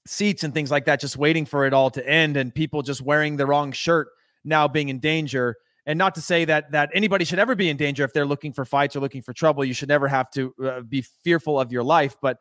[0.07, 3.03] seats and things like that, just waiting for it all to end, and people just
[3.03, 4.09] wearing the wrong shirt
[4.45, 5.57] now being in danger.
[5.89, 8.53] And not to say that that anybody should ever be in danger if they're looking
[8.53, 9.65] for fights or looking for trouble.
[9.65, 12.39] You should never have to uh, be fearful of your life, but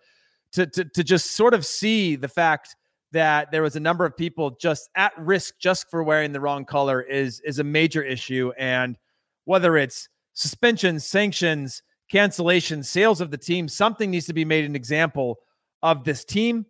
[0.52, 2.76] to, to to just sort of see the fact
[3.14, 6.66] that there was a number of people just at risk just for wearing the wrong
[6.66, 8.52] color is is a major issue.
[8.58, 8.98] And
[9.46, 11.82] whether it's suspensions sanctions
[12.14, 15.40] cancellations sales of the team something needs to be made an example
[15.84, 16.66] of this team.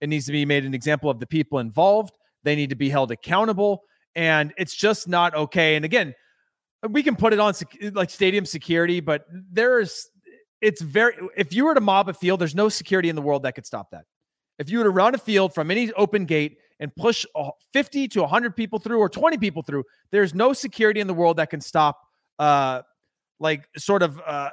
[0.00, 2.16] It needs to be made an example of the people involved.
[2.42, 3.82] They need to be held accountable
[4.14, 6.14] and it's just not okay and again
[6.90, 7.54] we can put it on
[7.92, 10.10] like stadium security but there's
[10.60, 13.42] it's very if you were to mob a field there's no security in the world
[13.42, 14.04] that could stop that
[14.58, 17.26] if you were to run a field from any open gate and push
[17.72, 21.36] 50 to 100 people through or 20 people through, there's no security in the world
[21.38, 22.00] that can stop,
[22.38, 22.82] uh,
[23.40, 24.50] like, sort of uh,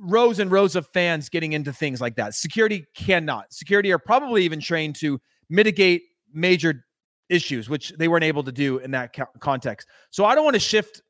[0.00, 2.34] rows and rows of fans getting into things like that.
[2.34, 3.52] Security cannot.
[3.52, 6.85] Security are probably even trained to mitigate major
[7.28, 9.88] issues, which they weren't able to do in that co- context.
[10.10, 11.02] So I don't want to shift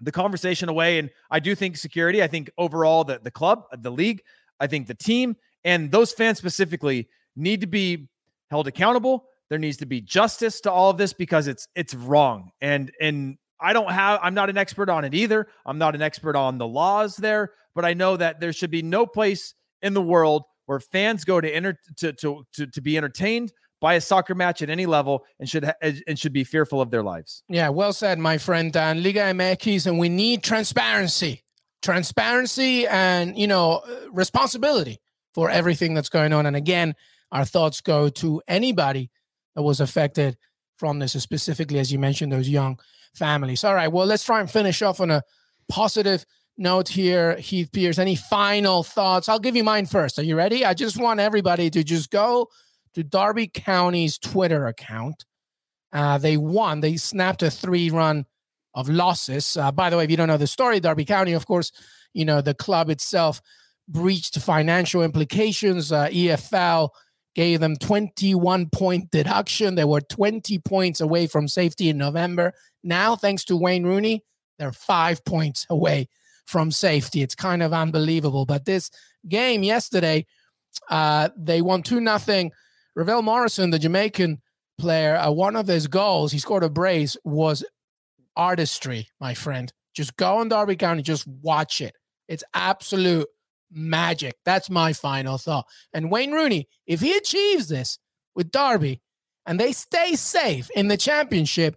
[0.00, 0.98] the conversation away.
[0.98, 4.22] And I do think security, I think overall the, the club, uh, the league,
[4.60, 8.08] I think the team, and those fans specifically need to be
[8.50, 9.26] held accountable.
[9.50, 12.50] There needs to be justice to all of this because it's it's wrong.
[12.60, 15.48] And and I don't have I'm not an expert on it either.
[15.66, 18.82] I'm not an expert on the laws there, but I know that there should be
[18.82, 22.96] no place in the world where fans go to enter to to to, to be
[22.96, 23.52] entertained
[23.84, 26.90] by a soccer match at any level and should ha- and should be fearful of
[26.90, 27.42] their lives.
[27.50, 29.02] Yeah, well said, my friend Dan.
[29.02, 31.44] Liga MX, and we need transparency,
[31.82, 35.02] transparency, and you know uh, responsibility
[35.34, 36.46] for everything that's going on.
[36.46, 36.94] And again,
[37.30, 39.10] our thoughts go to anybody
[39.54, 40.38] that was affected
[40.78, 42.78] from this, specifically, as you mentioned, those young
[43.12, 43.64] families.
[43.64, 45.22] All right, well, let's try and finish off on a
[45.68, 46.24] positive
[46.56, 47.36] note here.
[47.36, 47.98] Heath Pearce.
[47.98, 49.28] any final thoughts?
[49.28, 50.18] I'll give you mine first.
[50.18, 50.64] Are you ready?
[50.64, 52.48] I just want everybody to just go
[52.94, 55.24] to Derby County's Twitter account.
[55.92, 56.80] Uh, they won.
[56.80, 58.26] They snapped a three run
[58.74, 59.56] of losses.
[59.56, 61.70] Uh, by the way, if you don't know the story, Derby County, of course,
[62.12, 63.40] you know, the club itself
[63.88, 65.92] breached financial implications.
[65.92, 66.90] Uh, EFL
[67.34, 69.74] gave them 21 point deduction.
[69.74, 72.52] They were 20 points away from safety in November.
[72.82, 74.24] Now, thanks to Wayne Rooney,
[74.58, 76.08] they're five points away
[76.46, 77.22] from safety.
[77.22, 78.46] It's kind of unbelievable.
[78.46, 78.90] But this
[79.28, 80.26] game yesterday,
[80.90, 82.52] uh, they won 2 nothing.
[82.96, 84.40] Ravel Morrison, the Jamaican
[84.78, 87.64] player, uh, one of his goals, he scored a brace, was
[88.36, 89.72] artistry, my friend.
[89.94, 91.94] Just go on Derby County, just watch it.
[92.28, 93.28] It's absolute
[93.70, 94.34] magic.
[94.44, 95.66] That's my final thought.
[95.92, 97.98] And Wayne Rooney, if he achieves this
[98.34, 99.00] with Derby
[99.46, 101.76] and they stay safe in the championship,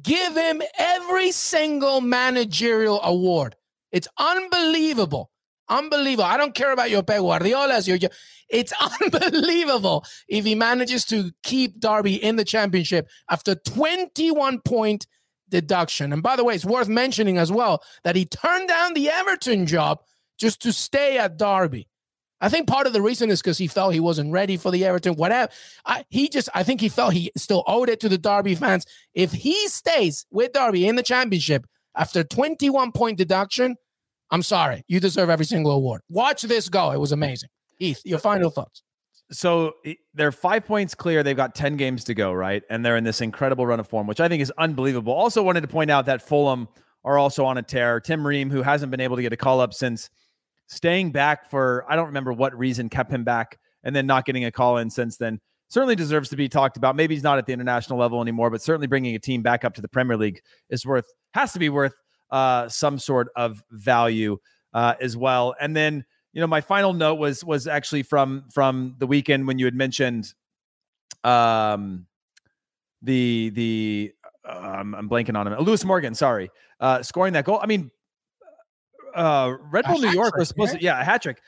[0.00, 3.56] give him every single managerial award.
[3.92, 5.30] It's unbelievable.
[5.68, 6.24] Unbelievable.
[6.24, 7.86] I don't care about your Pep Guardiola's.
[7.86, 7.98] Your,
[8.48, 15.06] it's unbelievable if he manages to keep Derby in the championship after 21 point
[15.48, 16.12] deduction.
[16.12, 19.66] And by the way, it's worth mentioning as well that he turned down the Everton
[19.66, 20.00] job
[20.38, 21.88] just to stay at Derby.
[22.40, 24.84] I think part of the reason is because he felt he wasn't ready for the
[24.84, 25.50] Everton, whatever.
[25.84, 28.86] I, he just, I think he felt he still owed it to the Derby fans.
[29.12, 31.66] If he stays with Derby in the championship
[31.96, 33.74] after 21 point deduction,
[34.30, 36.02] I'm sorry, you deserve every single award.
[36.08, 36.90] Watch this go.
[36.90, 37.48] It was amazing.
[37.78, 38.82] Heath, your final thoughts.
[39.30, 39.74] So
[40.14, 41.22] they're five points clear.
[41.22, 42.62] They've got 10 games to go, right?
[42.70, 45.12] And they're in this incredible run of form, which I think is unbelievable.
[45.12, 46.66] Also, wanted to point out that Fulham
[47.04, 48.00] are also on a tear.
[48.00, 50.08] Tim Ream, who hasn't been able to get a call up since
[50.66, 54.44] staying back for I don't remember what reason kept him back and then not getting
[54.44, 55.40] a call in since then.
[55.68, 56.96] Certainly deserves to be talked about.
[56.96, 59.74] Maybe he's not at the international level anymore, but certainly bringing a team back up
[59.74, 61.94] to the Premier League is worth has to be worth
[62.30, 64.38] uh, some sort of value
[64.74, 65.54] uh, as well.
[65.60, 69.58] And then you know my final note was was actually from from the weekend when
[69.58, 70.32] you had mentioned
[71.24, 72.06] um
[73.02, 74.12] the the
[74.48, 75.58] um, I'm blanking on him.
[75.60, 76.50] Lewis Morgan, sorry,
[76.80, 77.60] uh, scoring that goal.
[77.62, 77.90] I mean,
[79.14, 80.80] uh, Red Bull New York was supposed right?
[80.80, 81.40] to, yeah, a hat trick.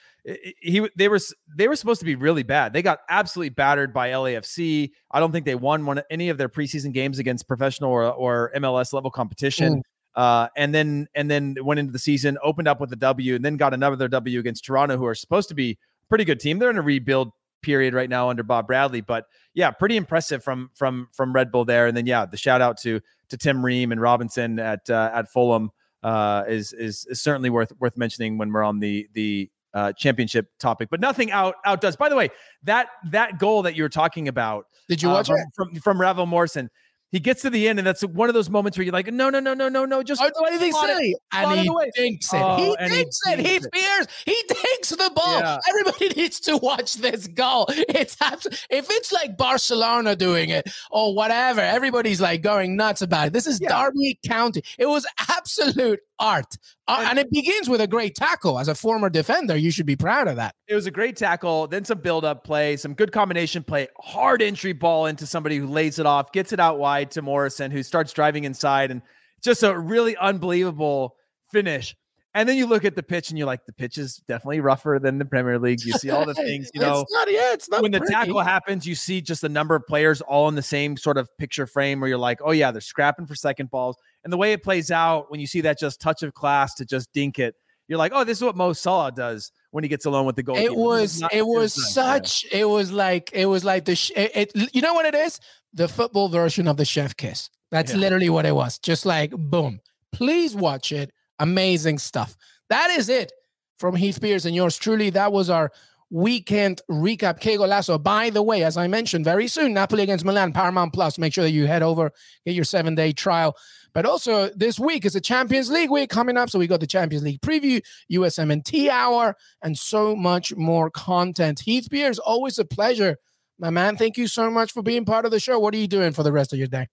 [0.60, 1.18] He they were
[1.56, 2.74] they were supposed to be really bad.
[2.74, 4.90] They got absolutely battered by LAFC.
[5.10, 8.52] I don't think they won one any of their preseason games against professional or, or
[8.56, 9.76] MLS level competition.
[9.76, 9.82] Mm.
[10.14, 13.44] Uh, and then and then went into the season, opened up with a W, and
[13.44, 16.58] then got another W against Toronto, who are supposed to be a pretty good team.
[16.58, 17.30] They're in a rebuild
[17.62, 21.64] period right now under Bob Bradley, but yeah, pretty impressive from from from Red Bull
[21.64, 21.86] there.
[21.86, 25.30] And then yeah, the shout out to to Tim Ream and Robinson at uh, at
[25.30, 25.70] Fulham
[26.02, 30.48] uh, is, is is certainly worth worth mentioning when we're on the the uh, championship
[30.58, 30.88] topic.
[30.90, 31.96] But nothing out outdoes.
[31.96, 32.30] By the way,
[32.64, 34.66] that that goal that you were talking about.
[34.88, 36.70] Did you uh, watch uh, it from from Ravel Morrison?
[37.10, 39.30] He gets to the end, and that's one of those moments where you're like, no,
[39.30, 41.16] no, no, no, no, no, just don't do anything silly.
[41.32, 42.40] And he thinks it.
[42.42, 43.38] Oh, he thinks it.
[43.40, 44.06] He fears.
[44.24, 45.40] He takes the ball.
[45.40, 45.58] Yeah.
[45.68, 47.66] Everybody needs to watch this goal.
[47.68, 53.28] It's abs- if it's like Barcelona doing it or whatever, everybody's like going nuts about
[53.28, 53.32] it.
[53.32, 53.84] This is yeah.
[53.84, 54.62] Derby County.
[54.78, 56.56] It was absolute art.
[56.86, 58.58] Uh, and it begins with a great tackle.
[58.58, 60.54] As a former defender, you should be proud of that.
[60.68, 64.42] It was a great tackle, then some build up play, some good combination play, hard
[64.42, 67.82] entry ball into somebody who lays it off, gets it out wide to Morrison, who
[67.82, 69.02] starts driving inside, and
[69.42, 71.16] just a really unbelievable
[71.50, 71.96] finish.
[72.34, 75.00] And then you look at the pitch and you're like, the pitch is definitely rougher
[75.02, 75.84] than the Premier League.
[75.84, 77.00] You see all the things, you know.
[77.00, 78.06] it's not, yeah, it's not when pretty.
[78.06, 81.18] the tackle happens, you see just a number of players all in the same sort
[81.18, 83.96] of picture frame where you're like, oh yeah, they're scrapping for second balls.
[84.22, 86.84] And the way it plays out when you see that just touch of class to
[86.84, 87.56] just dink it,
[87.88, 90.44] you're like, oh, this is what Mo Salah does when he gets alone with the
[90.44, 90.56] goal.
[90.56, 92.60] It was, it was such, yeah.
[92.60, 95.40] it was like, it was like the, sh- it, it, you know what it is?
[95.74, 97.50] The football version of the chef kiss.
[97.72, 97.98] That's yeah.
[97.98, 98.78] literally what it was.
[98.78, 99.80] Just like, boom.
[100.12, 101.12] Please watch it.
[101.40, 102.36] Amazing stuff.
[102.68, 103.32] That is it
[103.78, 105.10] from Heath Pearce and yours truly.
[105.10, 105.72] That was our
[106.10, 107.40] weekend recap.
[107.40, 108.00] Que Golazo.
[108.00, 111.18] By the way, as I mentioned, very soon, Napoli against Milan, Paramount Plus.
[111.18, 112.12] Make sure that you head over,
[112.44, 113.56] get your seven day trial.
[113.92, 116.50] But also this week is a Champions League week coming up.
[116.50, 117.80] So we got the Champions League preview,
[118.12, 121.60] USMNT hour, and so much more content.
[121.60, 123.16] Heath Pearce, always a pleasure.
[123.58, 125.58] My man, thank you so much for being part of the show.
[125.58, 126.86] What are you doing for the rest of your day?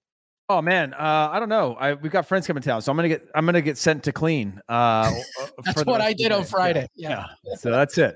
[0.50, 1.76] Oh man, uh, I don't know.
[1.76, 4.04] I we've got friends coming to town, so I'm gonna get I'm gonna get sent
[4.06, 4.62] to clean.
[4.70, 5.12] Uh,
[5.66, 6.88] that's what I did on Friday.
[6.96, 7.26] Yeah.
[7.44, 7.56] yeah.
[7.56, 8.16] so that's it.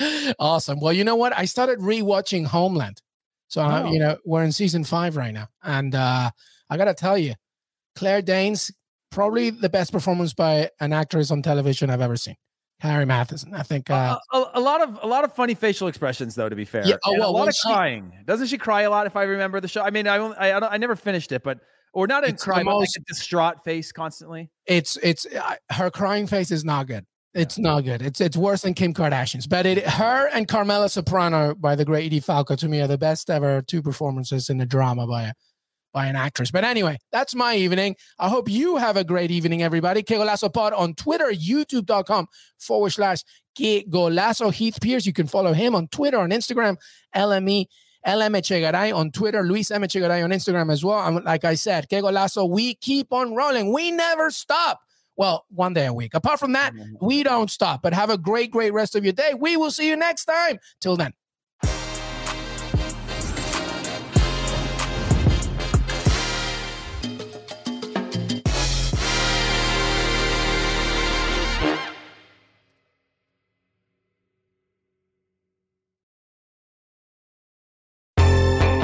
[0.40, 0.80] awesome.
[0.80, 1.36] Well, you know what?
[1.36, 3.00] I started rewatching Homeland.
[3.46, 3.86] So uh, oh.
[3.86, 6.30] uh, you know we're in season five right now, and uh,
[6.70, 7.34] I gotta tell you,
[7.94, 8.72] Claire Danes,
[9.12, 12.34] probably the best performance by an actress on television I've ever seen.
[12.84, 13.54] Carrie Mathison.
[13.54, 16.50] I think uh, a, a, lot of a lot of funny facial expressions, though.
[16.50, 18.12] To be fair, yeah, oh, well, a lot of she, crying.
[18.26, 19.06] Doesn't she cry a lot?
[19.06, 21.60] If I remember the show, I mean, I I, I, I never finished it, but
[21.94, 24.50] or not in cry, but most, like a distraught face constantly.
[24.66, 27.06] It's it's uh, her crying face is not good.
[27.32, 27.62] It's yeah.
[27.62, 28.02] not good.
[28.02, 29.46] It's it's worse than Kim Kardashian's.
[29.46, 32.98] But it her and Carmela Soprano by the great Edie Falco to me are the
[32.98, 35.32] best ever two performances in a drama by a
[35.94, 36.50] by an actress.
[36.50, 37.96] But anyway, that's my evening.
[38.18, 40.02] I hope you have a great evening, everybody.
[40.02, 42.26] Que Golazo Pod on Twitter, youtube.com
[42.58, 43.22] forward slash
[43.54, 44.52] Que Golazo.
[44.52, 46.76] Heath Pearce, you can follow him on Twitter, on Instagram,
[47.16, 47.66] LME.
[48.06, 49.80] LM Echegaray on Twitter, Luis M.
[49.80, 50.98] Echegaray on Instagram as well.
[51.06, 53.72] And like I said, Que Golazo, we keep on rolling.
[53.72, 54.80] We never stop.
[55.16, 56.12] Well, one day a week.
[56.12, 57.80] Apart from that, we don't stop.
[57.80, 59.32] But have a great, great rest of your day.
[59.32, 60.58] We will see you next time.
[60.80, 61.14] Till then.